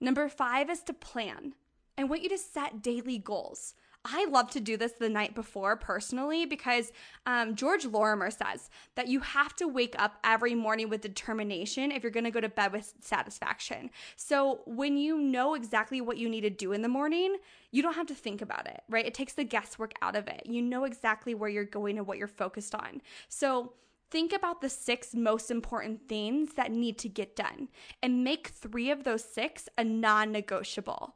Number 0.00 0.28
five 0.28 0.68
is 0.68 0.82
to 0.84 0.92
plan. 0.92 1.54
I 1.96 2.04
want 2.04 2.22
you 2.22 2.28
to 2.30 2.38
set 2.38 2.82
daily 2.82 3.18
goals. 3.18 3.74
I 4.06 4.26
love 4.26 4.50
to 4.50 4.60
do 4.60 4.76
this 4.76 4.92
the 4.92 5.08
night 5.08 5.34
before 5.34 5.76
personally 5.76 6.44
because 6.44 6.92
um, 7.24 7.54
George 7.54 7.86
Lorimer 7.86 8.30
says 8.30 8.68
that 8.96 9.08
you 9.08 9.20
have 9.20 9.56
to 9.56 9.66
wake 9.66 9.94
up 9.98 10.18
every 10.22 10.54
morning 10.54 10.90
with 10.90 11.00
determination 11.00 11.90
if 11.90 12.02
you're 12.02 12.12
going 12.12 12.24
to 12.24 12.30
go 12.30 12.40
to 12.40 12.50
bed 12.50 12.72
with 12.72 12.92
satisfaction. 13.00 13.88
So 14.16 14.60
when 14.66 14.98
you 14.98 15.18
know 15.18 15.54
exactly 15.54 16.02
what 16.02 16.18
you 16.18 16.28
need 16.28 16.42
to 16.42 16.50
do 16.50 16.72
in 16.72 16.82
the 16.82 16.88
morning, 16.88 17.36
you 17.70 17.82
don't 17.82 17.94
have 17.94 18.06
to 18.08 18.14
think 18.14 18.42
about 18.42 18.66
it, 18.66 18.82
right? 18.90 19.06
It 19.06 19.14
takes 19.14 19.32
the 19.32 19.44
guesswork 19.44 19.94
out 20.02 20.16
of 20.16 20.28
it. 20.28 20.42
You 20.44 20.60
know 20.60 20.84
exactly 20.84 21.34
where 21.34 21.48
you're 21.48 21.64
going 21.64 21.96
and 21.96 22.06
what 22.06 22.18
you're 22.18 22.28
focused 22.28 22.74
on. 22.74 23.00
So 23.28 23.72
think 24.10 24.34
about 24.34 24.60
the 24.60 24.68
six 24.68 25.14
most 25.14 25.50
important 25.50 26.08
things 26.10 26.54
that 26.56 26.70
need 26.70 26.98
to 26.98 27.08
get 27.08 27.34
done 27.34 27.68
and 28.02 28.22
make 28.22 28.48
three 28.48 28.90
of 28.90 29.04
those 29.04 29.24
six 29.24 29.66
a 29.78 29.82
non 29.82 30.30
negotiable. 30.30 31.14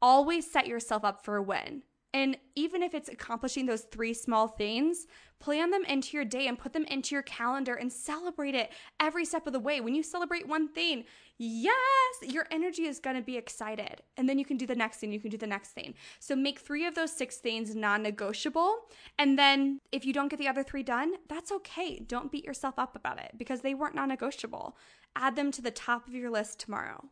Always 0.00 0.50
set 0.50 0.68
yourself 0.68 1.04
up 1.04 1.24
for 1.24 1.36
a 1.36 1.42
win. 1.42 1.82
And 2.14 2.36
even 2.54 2.82
if 2.82 2.92
it's 2.92 3.08
accomplishing 3.08 3.64
those 3.64 3.82
three 3.82 4.12
small 4.12 4.46
things, 4.46 5.06
plan 5.38 5.70
them 5.70 5.84
into 5.86 6.16
your 6.16 6.26
day 6.26 6.46
and 6.46 6.58
put 6.58 6.74
them 6.74 6.84
into 6.84 7.14
your 7.14 7.22
calendar 7.22 7.74
and 7.74 7.90
celebrate 7.90 8.54
it 8.54 8.70
every 9.00 9.24
step 9.24 9.46
of 9.46 9.54
the 9.54 9.58
way. 9.58 9.80
When 9.80 9.94
you 9.94 10.02
celebrate 10.02 10.46
one 10.46 10.68
thing, 10.68 11.04
yes, 11.38 11.74
your 12.22 12.46
energy 12.50 12.84
is 12.84 13.00
going 13.00 13.16
to 13.16 13.22
be 13.22 13.38
excited. 13.38 14.02
And 14.18 14.28
then 14.28 14.38
you 14.38 14.44
can 14.44 14.58
do 14.58 14.66
the 14.66 14.74
next 14.74 14.98
thing, 14.98 15.10
you 15.10 15.20
can 15.20 15.30
do 15.30 15.38
the 15.38 15.46
next 15.46 15.70
thing. 15.70 15.94
So 16.20 16.36
make 16.36 16.58
three 16.58 16.84
of 16.84 16.94
those 16.94 17.12
six 17.12 17.38
things 17.38 17.74
non 17.74 18.02
negotiable. 18.02 18.76
And 19.18 19.38
then 19.38 19.78
if 19.90 20.04
you 20.04 20.12
don't 20.12 20.28
get 20.28 20.38
the 20.38 20.48
other 20.48 20.62
three 20.62 20.82
done, 20.82 21.14
that's 21.28 21.50
okay. 21.50 21.98
Don't 21.98 22.30
beat 22.30 22.44
yourself 22.44 22.78
up 22.78 22.94
about 22.94 23.18
it 23.18 23.32
because 23.38 23.62
they 23.62 23.74
weren't 23.74 23.94
non 23.94 24.08
negotiable. 24.08 24.76
Add 25.16 25.34
them 25.36 25.50
to 25.52 25.62
the 25.62 25.70
top 25.70 26.06
of 26.06 26.14
your 26.14 26.30
list 26.30 26.60
tomorrow. 26.60 27.04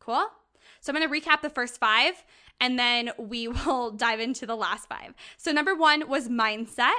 Cool? 0.00 0.26
So 0.80 0.92
I'm 0.92 0.98
going 0.98 1.08
to 1.08 1.28
recap 1.28 1.40
the 1.42 1.50
first 1.50 1.78
five 1.78 2.24
and 2.60 2.78
then 2.78 3.10
we 3.18 3.48
will 3.66 3.90
dive 3.90 4.20
into 4.20 4.46
the 4.46 4.56
last 4.56 4.88
five. 4.88 5.14
So, 5.36 5.52
number 5.52 5.74
one 5.74 6.08
was 6.08 6.28
mindset, 6.28 6.98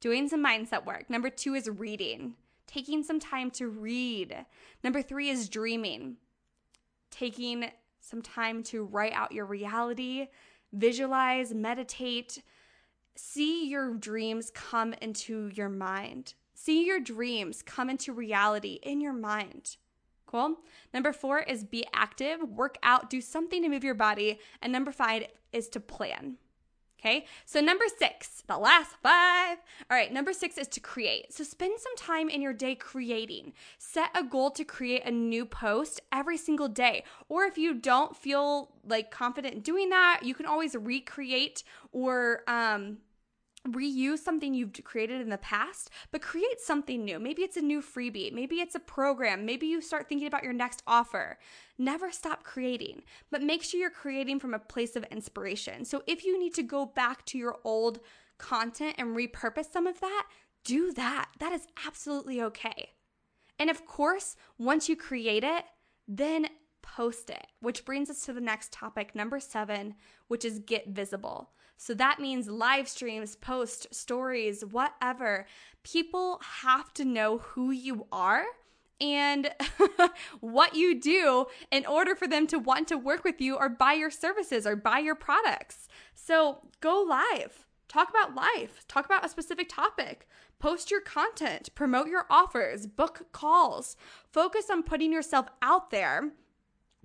doing 0.00 0.28
some 0.28 0.44
mindset 0.44 0.84
work. 0.84 1.08
Number 1.08 1.30
two 1.30 1.54
is 1.54 1.68
reading, 1.68 2.34
taking 2.66 3.02
some 3.02 3.20
time 3.20 3.50
to 3.52 3.68
read. 3.68 4.44
Number 4.82 5.02
three 5.02 5.30
is 5.30 5.48
dreaming, 5.48 6.16
taking 7.10 7.70
some 8.00 8.22
time 8.22 8.62
to 8.64 8.84
write 8.84 9.14
out 9.14 9.32
your 9.32 9.46
reality, 9.46 10.28
visualize, 10.72 11.54
meditate, 11.54 12.42
see 13.16 13.66
your 13.68 13.94
dreams 13.94 14.50
come 14.50 14.92
into 15.00 15.48
your 15.54 15.68
mind. 15.68 16.34
See 16.54 16.86
your 16.86 17.00
dreams 17.00 17.62
come 17.62 17.90
into 17.90 18.12
reality 18.12 18.78
in 18.82 19.00
your 19.00 19.12
mind. 19.12 19.76
Cool. 20.26 20.56
Number 20.92 21.12
four 21.12 21.40
is 21.40 21.64
be 21.64 21.84
active, 21.92 22.40
work 22.42 22.76
out, 22.82 23.10
do 23.10 23.20
something 23.20 23.62
to 23.62 23.68
move 23.68 23.84
your 23.84 23.94
body. 23.94 24.38
And 24.60 24.72
number 24.72 24.90
five 24.92 25.26
is 25.52 25.68
to 25.70 25.80
plan. 25.80 26.38
Okay, 27.04 27.26
so 27.44 27.60
number 27.60 27.84
six, 27.98 28.42
the 28.46 28.56
last 28.56 28.92
five. 29.02 29.58
All 29.90 29.96
right, 29.96 30.10
number 30.10 30.32
six 30.32 30.56
is 30.56 30.66
to 30.68 30.80
create. 30.80 31.34
So 31.34 31.44
spend 31.44 31.78
some 31.78 31.94
time 31.96 32.30
in 32.30 32.40
your 32.40 32.54
day 32.54 32.74
creating. 32.74 33.52
Set 33.76 34.08
a 34.14 34.24
goal 34.24 34.50
to 34.52 34.64
create 34.64 35.04
a 35.04 35.10
new 35.10 35.44
post 35.44 36.00
every 36.10 36.38
single 36.38 36.66
day. 36.66 37.04
Or 37.28 37.44
if 37.44 37.58
you 37.58 37.74
don't 37.74 38.16
feel 38.16 38.72
like 38.88 39.10
confident 39.10 39.64
doing 39.64 39.90
that, 39.90 40.20
you 40.22 40.34
can 40.34 40.46
always 40.46 40.74
recreate 40.74 41.62
or 41.92 42.40
um, 42.48 42.98
reuse 43.68 44.18
something 44.18 44.52
you've 44.52 44.72
created 44.84 45.20
in 45.20 45.30
the 45.30 45.38
past, 45.38 45.90
but 46.10 46.20
create 46.20 46.60
something 46.60 47.04
new. 47.04 47.18
Maybe 47.18 47.42
it's 47.42 47.56
a 47.56 47.62
new 47.62 47.80
freebie, 47.80 48.32
maybe 48.32 48.56
it's 48.56 48.74
a 48.74 48.80
program, 48.80 49.46
maybe 49.46 49.66
you 49.66 49.80
start 49.80 50.08
thinking 50.08 50.26
about 50.26 50.44
your 50.44 50.52
next 50.52 50.82
offer. 50.86 51.38
Never 51.78 52.12
stop 52.12 52.44
creating, 52.44 53.02
but 53.30 53.42
make 53.42 53.62
sure 53.62 53.80
you're 53.80 53.90
creating 53.90 54.38
from 54.38 54.54
a 54.54 54.58
place 54.58 54.96
of 54.96 55.04
inspiration. 55.04 55.84
So 55.84 56.02
if 56.06 56.24
you 56.24 56.38
need 56.38 56.54
to 56.54 56.62
go 56.62 56.84
back 56.84 57.24
to 57.26 57.38
your 57.38 57.56
old 57.64 58.00
content 58.38 58.96
and 58.98 59.16
repurpose 59.16 59.72
some 59.72 59.86
of 59.86 60.00
that, 60.00 60.26
do 60.64 60.92
that. 60.92 61.30
That 61.40 61.52
is 61.52 61.66
absolutely 61.86 62.42
okay. 62.42 62.90
And 63.58 63.70
of 63.70 63.86
course, 63.86 64.36
once 64.58 64.88
you 64.88 64.96
create 64.96 65.44
it, 65.44 65.64
then 66.06 66.48
post 66.82 67.30
it, 67.30 67.46
which 67.60 67.84
brings 67.84 68.10
us 68.10 68.24
to 68.26 68.32
the 68.32 68.40
next 68.40 68.72
topic, 68.72 69.14
number 69.14 69.40
seven, 69.40 69.94
which 70.28 70.44
is 70.44 70.58
get 70.58 70.88
visible. 70.88 71.50
So 71.76 71.94
that 71.94 72.20
means 72.20 72.48
live 72.48 72.88
streams, 72.88 73.36
post, 73.36 73.94
stories, 73.94 74.64
whatever. 74.64 75.46
People 75.82 76.40
have 76.62 76.92
to 76.94 77.04
know 77.04 77.38
who 77.38 77.70
you 77.70 78.06
are 78.12 78.44
and 79.00 79.50
what 80.40 80.74
you 80.74 80.98
do 81.00 81.46
in 81.70 81.84
order 81.86 82.14
for 82.14 82.26
them 82.26 82.46
to 82.46 82.58
want 82.58 82.88
to 82.88 82.98
work 82.98 83.24
with 83.24 83.40
you 83.40 83.56
or 83.56 83.68
buy 83.68 83.92
your 83.92 84.10
services 84.10 84.66
or 84.66 84.76
buy 84.76 84.98
your 84.98 85.14
products. 85.14 85.88
So 86.14 86.58
go 86.80 87.04
live. 87.06 87.66
Talk 87.88 88.08
about 88.10 88.34
life. 88.34 88.84
Talk 88.88 89.04
about 89.04 89.24
a 89.24 89.28
specific 89.28 89.68
topic. 89.68 90.26
Post 90.58 90.90
your 90.90 91.00
content, 91.00 91.68
promote 91.74 92.08
your 92.08 92.26
offers, 92.30 92.86
book 92.86 93.26
calls. 93.32 93.96
Focus 94.32 94.70
on 94.70 94.82
putting 94.82 95.12
yourself 95.12 95.46
out 95.60 95.90
there 95.90 96.30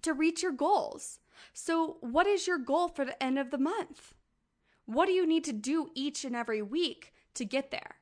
to 0.01 0.13
reach 0.13 0.41
your 0.41 0.53
goals. 0.53 1.19
So, 1.53 1.97
what 2.01 2.25
is 2.25 2.47
your 2.47 2.57
goal 2.57 2.87
for 2.87 3.03
the 3.03 3.21
end 3.21 3.37
of 3.37 3.51
the 3.51 3.57
month? 3.57 4.13
What 4.89 5.05
do 5.05 5.11
you 5.11 5.27
need 5.27 5.43
to 5.43 5.53
do 5.53 5.91
each 5.93 6.25
and 6.25 6.35
every 6.35 6.63
week 6.63 7.13
to 7.35 7.45
get 7.45 7.69
there? 7.69 7.97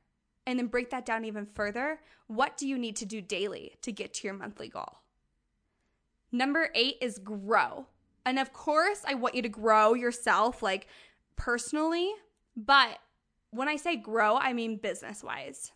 And 0.46 0.58
then 0.58 0.68
break 0.68 0.88
that 0.88 1.04
down 1.04 1.26
even 1.26 1.44
further. 1.44 2.00
What 2.28 2.56
do 2.56 2.66
you 2.66 2.78
need 2.78 2.96
to 2.96 3.04
do 3.04 3.20
daily 3.20 3.76
to 3.82 3.92
get 3.92 4.14
to 4.14 4.26
your 4.26 4.32
monthly 4.32 4.70
goal? 4.70 5.00
Number 6.32 6.70
eight 6.74 6.96
is 7.02 7.18
grow. 7.18 7.88
And 8.24 8.38
of 8.38 8.54
course, 8.54 9.02
I 9.06 9.12
want 9.12 9.34
you 9.34 9.42
to 9.42 9.50
grow 9.50 9.92
yourself, 9.92 10.62
like 10.62 10.86
personally. 11.36 12.10
But 12.56 13.00
when 13.50 13.68
I 13.68 13.76
say 13.76 13.96
grow, 13.96 14.38
I 14.38 14.54
mean 14.54 14.78
business 14.78 15.22
wise 15.22 15.72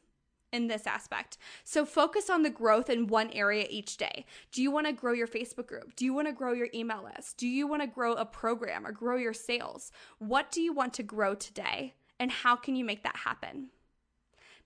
in 0.53 0.69
this 0.69 0.87
aspect. 0.87 1.39
So 1.65 1.85
focus 1.85 2.31
on 2.31 2.43
the 2.43 2.51
growth 2.51 2.91
in 2.91 3.07
one 3.07 3.31
area 3.31 3.67
each 3.71 3.97
day. 3.97 4.27
Do 4.53 4.63
you 4.63 4.71
want 4.71 4.87
to 4.87 4.93
grow 4.93 5.13
your 5.13 5.27
Facebook 5.27 5.67
group? 5.67 5.97
Do 5.97 6.05
you 6.05 6.15
want 6.15 6.29
to 6.29 6.33
grow 6.33 6.53
your 6.53 6.69
email 6.75 7.03
list? 7.03 7.39
Do 7.39 7.49
you 7.49 7.67
want 7.67 7.83
to 7.83 7.89
grow 7.89 8.13
a 8.13 8.25
program 8.25 8.87
or 8.87 8.93
grow 8.93 9.17
your 9.17 9.33
sales? 9.33 9.93
What 10.19 10.51
do 10.51 10.61
you 10.61 10.73
want 10.73 10.95
to 10.95 11.03
grow 11.03 11.35
today? 11.35 11.95
And 12.21 12.31
how 12.31 12.55
can 12.55 12.77
you 12.77 12.85
make 12.85 13.03
that 13.03 13.17
happen? 13.17 13.71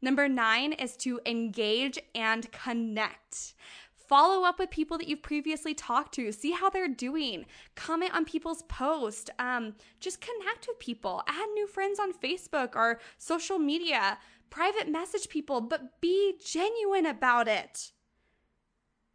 Number 0.03 0.29
nine 0.29 0.73
is 0.75 0.97
to 0.99 1.21
engage 1.25 1.99
and 2.15 2.51
connect. 2.53 3.55
Follow 4.09 4.45
up 4.45 4.59
with 4.59 4.71
people 4.71 4.99
that 4.99 5.09
you've 5.09 5.23
previously 5.23 5.75
talked 5.75 6.15
to. 6.15 6.31
See 6.33 6.53
how 6.53 6.71
they're 6.71 6.89
doing. 6.89 7.47
Comment 7.75 8.15
on 8.15 8.25
people's 8.25 8.63
posts. 8.63 9.31
Um, 9.39 9.75
just 10.01 10.21
connect 10.21 10.67
with 10.69 10.79
people. 10.79 11.23
Add 11.27 11.49
new 11.55 11.67
friends 11.67 11.99
on 11.99 12.13
Facebook 12.13 12.77
or 12.77 13.01
social 13.19 13.59
media 13.59 14.19
private 14.51 14.89
message 14.89 15.29
people, 15.29 15.61
but 15.61 16.01
be 16.01 16.35
genuine 16.45 17.07
about 17.07 17.49
it. 17.49 17.93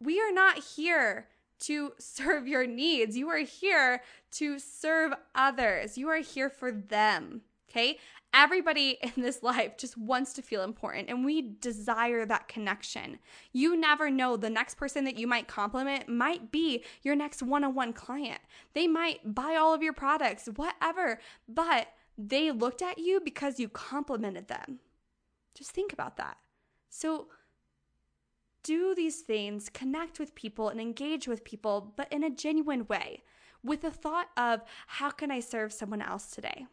We 0.00 0.20
are 0.20 0.32
not 0.32 0.58
here 0.58 1.28
to 1.60 1.92
serve 1.98 2.46
your 2.46 2.66
needs. 2.66 3.16
You 3.16 3.28
are 3.28 3.38
here 3.38 4.02
to 4.32 4.58
serve 4.58 5.12
others. 5.34 5.96
You 5.96 6.08
are 6.08 6.20
here 6.20 6.50
for 6.50 6.72
them. 6.72 7.42
Okay? 7.70 7.98
Everybody 8.34 8.98
in 9.16 9.22
this 9.22 9.42
life 9.42 9.76
just 9.76 9.96
wants 9.96 10.32
to 10.34 10.42
feel 10.42 10.62
important 10.62 11.08
and 11.08 11.24
we 11.24 11.42
desire 11.60 12.24
that 12.26 12.48
connection. 12.48 13.18
You 13.52 13.76
never 13.76 14.10
know 14.10 14.36
the 14.36 14.50
next 14.50 14.76
person 14.76 15.04
that 15.04 15.18
you 15.18 15.26
might 15.26 15.48
compliment 15.48 16.08
might 16.08 16.50
be 16.50 16.84
your 17.02 17.16
next 17.16 17.42
one 17.42 17.64
on 17.64 17.74
one 17.74 17.92
client. 17.92 18.40
They 18.74 18.86
might 18.86 19.34
buy 19.34 19.56
all 19.56 19.74
of 19.74 19.82
your 19.82 19.92
products, 19.92 20.48
whatever, 20.56 21.20
but 21.48 21.88
they 22.18 22.50
looked 22.50 22.82
at 22.82 22.98
you 22.98 23.20
because 23.20 23.58
you 23.58 23.68
complimented 23.68 24.48
them. 24.48 24.80
Just 25.54 25.70
think 25.70 25.92
about 25.92 26.16
that. 26.16 26.36
So, 26.88 27.28
do 28.62 28.94
these 28.94 29.22
things, 29.22 29.68
connect 29.68 30.20
with 30.20 30.36
people 30.36 30.68
and 30.68 30.80
engage 30.80 31.26
with 31.26 31.42
people, 31.42 31.92
but 31.96 32.12
in 32.12 32.22
a 32.22 32.30
genuine 32.30 32.86
way, 32.86 33.22
with 33.64 33.82
the 33.82 33.90
thought 33.90 34.28
of 34.36 34.62
how 34.86 35.10
can 35.10 35.30
I 35.30 35.40
serve 35.40 35.72
someone 35.72 36.02
else 36.02 36.30
today? 36.30 36.66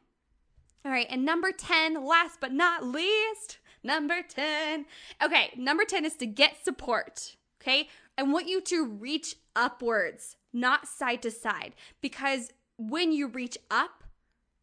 All 0.85 0.91
right, 0.91 1.07
and 1.09 1.25
number 1.25 1.51
10, 1.51 2.05
last 2.05 2.39
but 2.39 2.53
not 2.53 2.85
least, 2.85 3.59
number 3.83 4.21
10. 4.21 4.85
Okay, 5.21 5.51
number 5.57 5.83
10 5.83 6.05
is 6.05 6.15
to 6.15 6.25
get 6.25 6.63
support. 6.63 7.35
Okay, 7.61 7.89
I 8.17 8.23
want 8.23 8.47
you 8.47 8.61
to 8.61 8.85
reach 8.85 9.35
upwards, 9.55 10.37
not 10.53 10.87
side 10.87 11.21
to 11.23 11.31
side, 11.31 11.75
because 12.01 12.53
when 12.77 13.11
you 13.11 13.27
reach 13.27 13.57
up, 13.69 14.05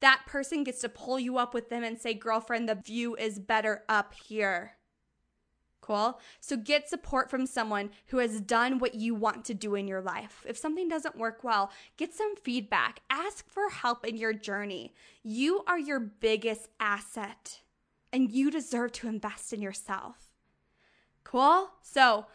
that 0.01 0.23
person 0.27 0.65
gets 0.65 0.81
to 0.81 0.89
pull 0.89 1.19
you 1.19 1.37
up 1.37 1.53
with 1.53 1.69
them 1.69 1.85
and 1.85 1.99
say, 1.99 2.15
girlfriend, 2.15 2.69
the 2.69 2.75
view 2.75 3.15
is 3.17 3.39
better 3.39 3.83
up 3.89 4.15
here. 4.15 4.76
Cool. 5.87 6.19
So 6.41 6.57
get 6.57 6.89
support 6.89 7.31
from 7.31 7.47
someone 7.47 7.91
who 8.07 8.19
has 8.19 8.41
done 8.41 8.81
what 8.81 8.97
you 8.97 9.15
want 9.15 9.45
to 9.45 9.55
do 9.55 9.77
in 9.77 9.87
your 9.87 10.01
life. 10.01 10.45
If 10.49 10.59
something 10.59 10.89
doesn't 10.89 11.17
work 11.17 11.45
well, 11.45 11.71
get 11.97 12.13
some 12.13 12.35
feedback. 12.35 13.03
Ask 13.09 13.49
for 13.49 13.69
help 13.71 14.05
in 14.05 14.17
your 14.17 14.33
journey. 14.33 14.95
You 15.23 15.63
are 15.69 15.79
your 15.79 16.01
biggest 16.01 16.71
asset 16.81 17.61
and 18.13 18.33
you 18.33 18.51
deserve 18.51 18.91
to 18.93 19.07
invest 19.07 19.53
in 19.53 19.63
yourself. 19.63 20.33
Cool. 21.23 21.71
So, 21.83 22.27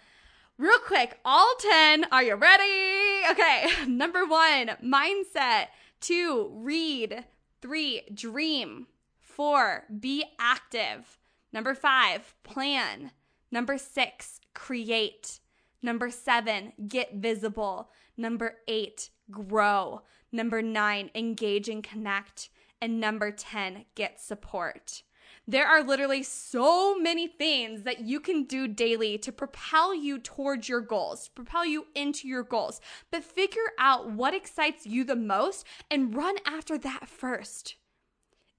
real 0.58 0.80
quick, 0.80 1.20
all 1.26 1.54
10. 1.60 2.06
Are 2.10 2.24
you 2.24 2.36
ready? 2.36 3.24
Okay. 3.32 3.68
Number 3.86 4.26
one, 4.26 4.78
mindset. 4.82 5.66
Two, 6.00 6.52
read. 6.54 7.26
Three, 7.62 8.04
dream. 8.14 8.88
Four, 9.20 9.88
be 10.00 10.24
active. 10.40 11.18
Number 11.52 11.76
five, 11.76 12.34
plan. 12.44 13.12
Number 13.52 13.78
six, 13.78 14.40
create. 14.54 15.40
Number 15.82 16.10
seven, 16.10 16.74
get 16.88 17.16
visible. 17.16 17.90
Number 18.16 18.58
eight, 18.68 19.10
grow. 19.30 20.02
Number 20.32 20.62
nine, 20.62 21.10
engage 21.14 21.68
and 21.68 21.84
connect. 21.84 22.50
And 22.82 23.00
number 23.00 23.32
10, 23.32 23.86
get 23.96 24.20
support. 24.20 25.04
There 25.48 25.68
are 25.68 25.84
literally 25.84 26.24
so 26.24 26.98
many 26.98 27.28
things 27.28 27.84
that 27.84 28.02
you 28.02 28.20
can 28.20 28.44
do 28.44 28.68
daily 28.68 29.18
to 29.20 29.32
propel 29.32 29.94
you 29.94 30.20
towards 30.20 30.70
your 30.70 30.82
goals, 30.82 31.26
to 31.26 31.32
propel 31.32 31.66
you 31.66 31.88
into 31.96 32.28
your 32.28 32.44
goals. 32.44 32.80
But 33.12 33.24
figure 33.24 33.72
out 33.80 34.12
what 34.12 34.34
excites 34.34 34.86
you 34.86 35.04
the 35.04 35.16
most 35.16 35.66
and 35.90 36.16
run 36.16 36.36
after 36.46 36.78
that 36.80 37.08
first. 37.08 37.76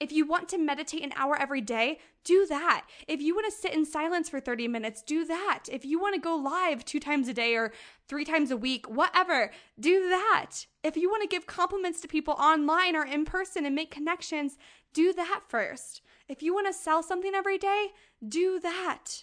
If 0.02 0.10
you 0.10 0.26
want 0.26 0.48
to 0.48 0.58
meditate 0.58 1.04
an 1.04 1.12
hour 1.14 1.38
every 1.38 1.60
day, 1.60 2.00
do 2.24 2.44
that. 2.48 2.86
If 3.06 3.20
you 3.20 3.36
want 3.36 3.46
to 3.46 3.56
sit 3.56 3.72
in 3.72 3.84
silence 3.84 4.28
for 4.28 4.40
30 4.40 4.66
minutes, 4.66 5.00
do 5.00 5.24
that. 5.26 5.66
If 5.70 5.84
you 5.84 6.00
want 6.00 6.16
to 6.16 6.20
go 6.20 6.34
live 6.34 6.84
two 6.84 6.98
times 6.98 7.28
a 7.28 7.32
day 7.32 7.54
or 7.54 7.72
three 8.08 8.24
times 8.24 8.50
a 8.50 8.56
week, 8.56 8.90
whatever, 8.90 9.52
do 9.78 10.08
that. 10.08 10.66
If 10.82 10.96
you 10.96 11.08
want 11.08 11.22
to 11.22 11.28
give 11.28 11.46
compliments 11.46 12.00
to 12.00 12.08
people 12.08 12.34
online 12.34 12.96
or 12.96 13.06
in 13.06 13.24
person 13.24 13.64
and 13.64 13.76
make 13.76 13.92
connections, 13.92 14.58
do 14.92 15.12
that 15.12 15.42
first. 15.46 16.02
If 16.28 16.42
you 16.42 16.52
want 16.52 16.66
to 16.66 16.72
sell 16.72 17.04
something 17.04 17.32
every 17.32 17.56
day, 17.56 17.90
do 18.26 18.58
that. 18.58 19.22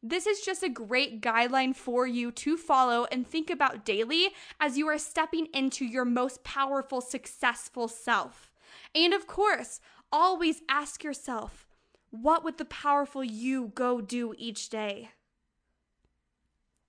This 0.00 0.28
is 0.28 0.42
just 0.42 0.62
a 0.62 0.68
great 0.68 1.20
guideline 1.20 1.74
for 1.74 2.06
you 2.06 2.30
to 2.30 2.56
follow 2.56 3.08
and 3.10 3.26
think 3.26 3.50
about 3.50 3.84
daily 3.84 4.28
as 4.60 4.78
you 4.78 4.86
are 4.86 4.98
stepping 4.98 5.48
into 5.52 5.84
your 5.84 6.04
most 6.04 6.44
powerful, 6.44 7.00
successful 7.00 7.88
self. 7.88 8.51
And 8.94 9.14
of 9.14 9.26
course, 9.26 9.80
always 10.10 10.62
ask 10.68 11.02
yourself, 11.02 11.66
what 12.10 12.44
would 12.44 12.58
the 12.58 12.64
powerful 12.64 13.24
you 13.24 13.72
go 13.74 14.00
do 14.00 14.34
each 14.36 14.68
day? 14.68 15.10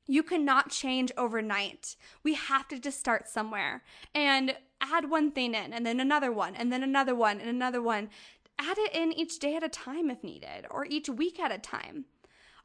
You 0.06 0.22
cannot 0.22 0.70
change 0.70 1.14
overnight. 1.18 1.96
We 2.24 2.34
have 2.34 2.68
to 2.68 2.80
just 2.80 3.00
start 3.00 3.30
somewhere 3.30 3.84
and 4.14 4.58
add 4.82 5.10
one 5.10 5.32
thing 5.32 5.56
in, 5.56 5.72
and 5.72 5.86
then 5.86 6.02
another 6.02 6.32
one, 6.32 6.56
and 6.56 6.74
then 6.74 6.84
another 6.84 7.16
one, 7.16 7.40
and 7.40 7.50
another 7.50 7.82
one. 7.82 8.10
Add 8.60 8.78
it 8.78 8.94
in 8.94 9.14
each 9.14 9.40
day 9.40 9.56
at 9.56 9.64
a 9.64 9.70
time 9.70 10.12
if 10.12 10.24
needed, 10.24 10.68
or 10.70 10.86
each 10.86 11.08
week 11.10 11.40
at 11.40 11.54
a 11.54 11.58
time 11.58 12.06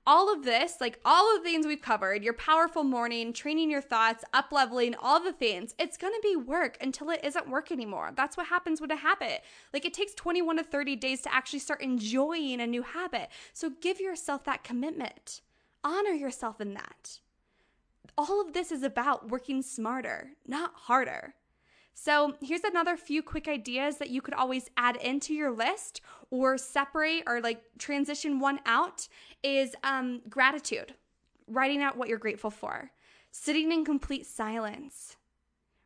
all 0.09 0.33
of 0.33 0.43
this, 0.43 0.81
like 0.81 0.99
all 1.05 1.37
of 1.37 1.45
the 1.45 1.51
things 1.51 1.67
we've 1.67 1.83
covered, 1.83 2.25
your 2.25 2.33
powerful 2.33 2.83
morning, 2.83 3.31
training 3.31 3.71
your 3.71 3.83
thoughts, 3.83 4.25
up 4.33 4.51
leveling, 4.51 4.95
all 4.95 5.21
the 5.21 5.35
things, 5.35 5.75
it's 5.79 5.99
to 5.99 6.21
be 6.23 6.35
work 6.35 6.79
until 6.81 7.11
it 7.11 7.21
isn't 7.23 7.51
work 7.51 7.71
anymore. 7.71 8.11
That's 8.17 8.35
what 8.35 8.47
happens 8.47 8.81
with 8.81 8.91
a 8.91 8.97
habit. 8.97 9.43
Like 9.75 9.85
it 9.85 9.93
takes 9.93 10.15
21 10.15 10.57
to 10.57 10.65
30 10.65 10.97
days 10.97 11.21
to 11.23 11.35
actually 11.35 11.59
start 11.59 11.83
enjoying 11.83 12.59
a 12.59 12.67
new 12.67 12.81
habit. 12.81 13.29
So 13.53 13.73
give 13.83 14.01
yourself 14.01 14.45
that 14.45 14.65
commitment. 14.65 15.43
Honor 15.85 16.15
yourself 16.15 16.59
in 16.59 16.73
that. 16.73 17.19
All 18.17 18.41
of 18.41 18.55
this 18.55 18.73
is 18.73 18.83
about 18.83 19.29
working 19.31 19.61
smarter, 19.61 20.31
not 20.47 20.73
harder. 20.75 21.35
So, 22.01 22.35
here's 22.41 22.63
another 22.63 22.97
few 22.97 23.25
quick 23.25 23.49
ideas 23.49 23.97
that 23.97 24.09
you 24.09 24.23
could 24.23 24.35
always 24.35 24.71
add 24.77 24.95
into 24.95 25.35
your 25.35 25.51
list 25.51 26.01
or 26.31 26.57
separate 26.57 27.25
or 27.27 27.41
like 27.41 27.61
transition 27.77 28.39
one 28.39 28.61
out 28.67 29.09
is 29.43 29.75
um, 29.83 30.21
gratitude, 30.29 30.95
writing 31.49 31.83
out 31.83 31.97
what 31.97 32.09
you're 32.09 32.17
grateful 32.17 32.53
for, 32.53 32.93
sitting 33.33 33.73
in 33.73 33.85
complete 33.85 34.27
silence, 34.27 35.17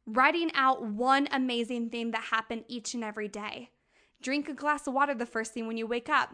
writing 0.05 0.51
out 0.55 0.85
one 0.85 1.29
amazing 1.33 1.89
thing 1.89 2.11
that 2.11 2.25
happened 2.25 2.65
each 2.69 2.93
and 2.93 3.03
every 3.03 3.27
day. 3.27 3.71
Drink 4.21 4.51
a 4.51 4.55
glass 4.55 4.87
of 4.87 4.93
water 4.93 5.15
the 5.15 5.25
first 5.25 5.55
thing 5.55 5.67
when 5.67 5.79
you 5.79 5.87
wake 5.87 6.11
up. 6.11 6.29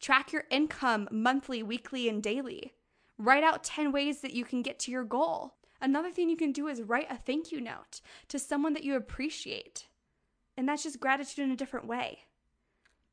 Track 0.00 0.32
your 0.32 0.44
income 0.50 1.06
monthly, 1.12 1.62
weekly, 1.62 2.08
and 2.08 2.22
daily. 2.22 2.72
Write 3.18 3.44
out 3.44 3.62
10 3.62 3.92
ways 3.92 4.22
that 4.22 4.32
you 4.32 4.46
can 4.46 4.62
get 4.62 4.78
to 4.78 4.90
your 4.90 5.04
goal. 5.04 5.57
Another 5.80 6.10
thing 6.10 6.28
you 6.28 6.36
can 6.36 6.52
do 6.52 6.66
is 6.66 6.82
write 6.82 7.10
a 7.10 7.16
thank 7.16 7.52
you 7.52 7.60
note 7.60 8.00
to 8.28 8.38
someone 8.38 8.72
that 8.74 8.84
you 8.84 8.96
appreciate. 8.96 9.86
And 10.56 10.68
that's 10.68 10.82
just 10.82 10.98
gratitude 10.98 11.44
in 11.44 11.52
a 11.52 11.56
different 11.56 11.86
way. 11.86 12.24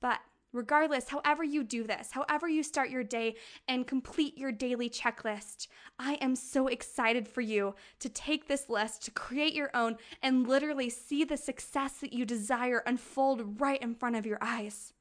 But 0.01 0.19
regardless, 0.51 1.09
however 1.09 1.43
you 1.43 1.63
do 1.63 1.83
this, 1.83 2.11
however 2.11 2.49
you 2.49 2.63
start 2.63 2.89
your 2.89 3.03
day 3.03 3.35
and 3.67 3.85
complete 3.85 4.35
your 4.35 4.51
daily 4.51 4.89
checklist, 4.89 5.67
I 5.99 6.15
am 6.15 6.35
so 6.35 6.67
excited 6.67 7.27
for 7.27 7.41
you 7.41 7.75
to 7.99 8.09
take 8.09 8.47
this 8.47 8.67
list, 8.67 9.03
to 9.05 9.11
create 9.11 9.53
your 9.53 9.69
own, 9.75 9.97
and 10.23 10.47
literally 10.47 10.89
see 10.89 11.23
the 11.23 11.37
success 11.37 11.99
that 11.99 12.13
you 12.13 12.25
desire 12.25 12.81
unfold 12.87 13.61
right 13.61 13.81
in 13.81 13.93
front 13.93 14.15
of 14.15 14.25
your 14.25 14.39
eyes. 14.41 14.94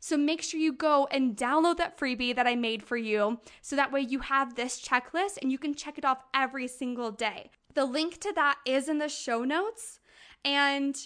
So 0.00 0.16
make 0.16 0.42
sure 0.42 0.60
you 0.60 0.72
go 0.72 1.08
and 1.10 1.36
download 1.36 1.76
that 1.78 1.98
freebie 1.98 2.34
that 2.34 2.46
I 2.46 2.54
made 2.54 2.82
for 2.82 2.96
you 2.96 3.40
so 3.62 3.76
that 3.76 3.92
way 3.92 4.00
you 4.00 4.20
have 4.20 4.54
this 4.54 4.80
checklist 4.80 5.38
and 5.42 5.50
you 5.50 5.58
can 5.58 5.74
check 5.74 5.98
it 5.98 6.04
off 6.04 6.22
every 6.34 6.68
single 6.68 7.10
day. 7.10 7.50
The 7.74 7.84
link 7.84 8.20
to 8.20 8.32
that 8.34 8.58
is 8.64 8.88
in 8.88 8.98
the 8.98 9.08
show 9.08 9.44
notes. 9.44 10.00
And 10.44 10.96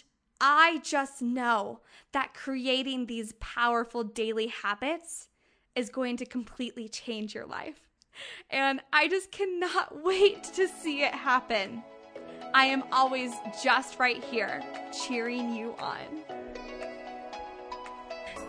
I 0.41 0.81
just 0.83 1.23
know 1.23 1.81
that 2.13 2.35
creating 2.35 3.07
these 3.07 3.33
powerful 3.41 4.05
daily 4.05 4.49
habits 4.49 5.29
is 5.75 5.89
going 5.89 6.17
to 6.19 6.27
completely 6.27 6.89
change 6.89 7.35
your 7.35 7.47
life. 7.47 7.89
And 8.51 8.81
I 8.93 9.09
just 9.09 9.31
cannot 9.31 10.03
wait 10.05 10.45
to 10.55 10.69
see 10.69 11.03
it 11.03 11.15
happen. 11.15 11.83
I 12.55 12.67
am 12.67 12.85
always 12.93 13.33
just 13.63 13.99
right 13.99 14.23
here 14.25 14.63
cheering 14.93 15.55
you 15.55 15.75
on. 15.79 16.32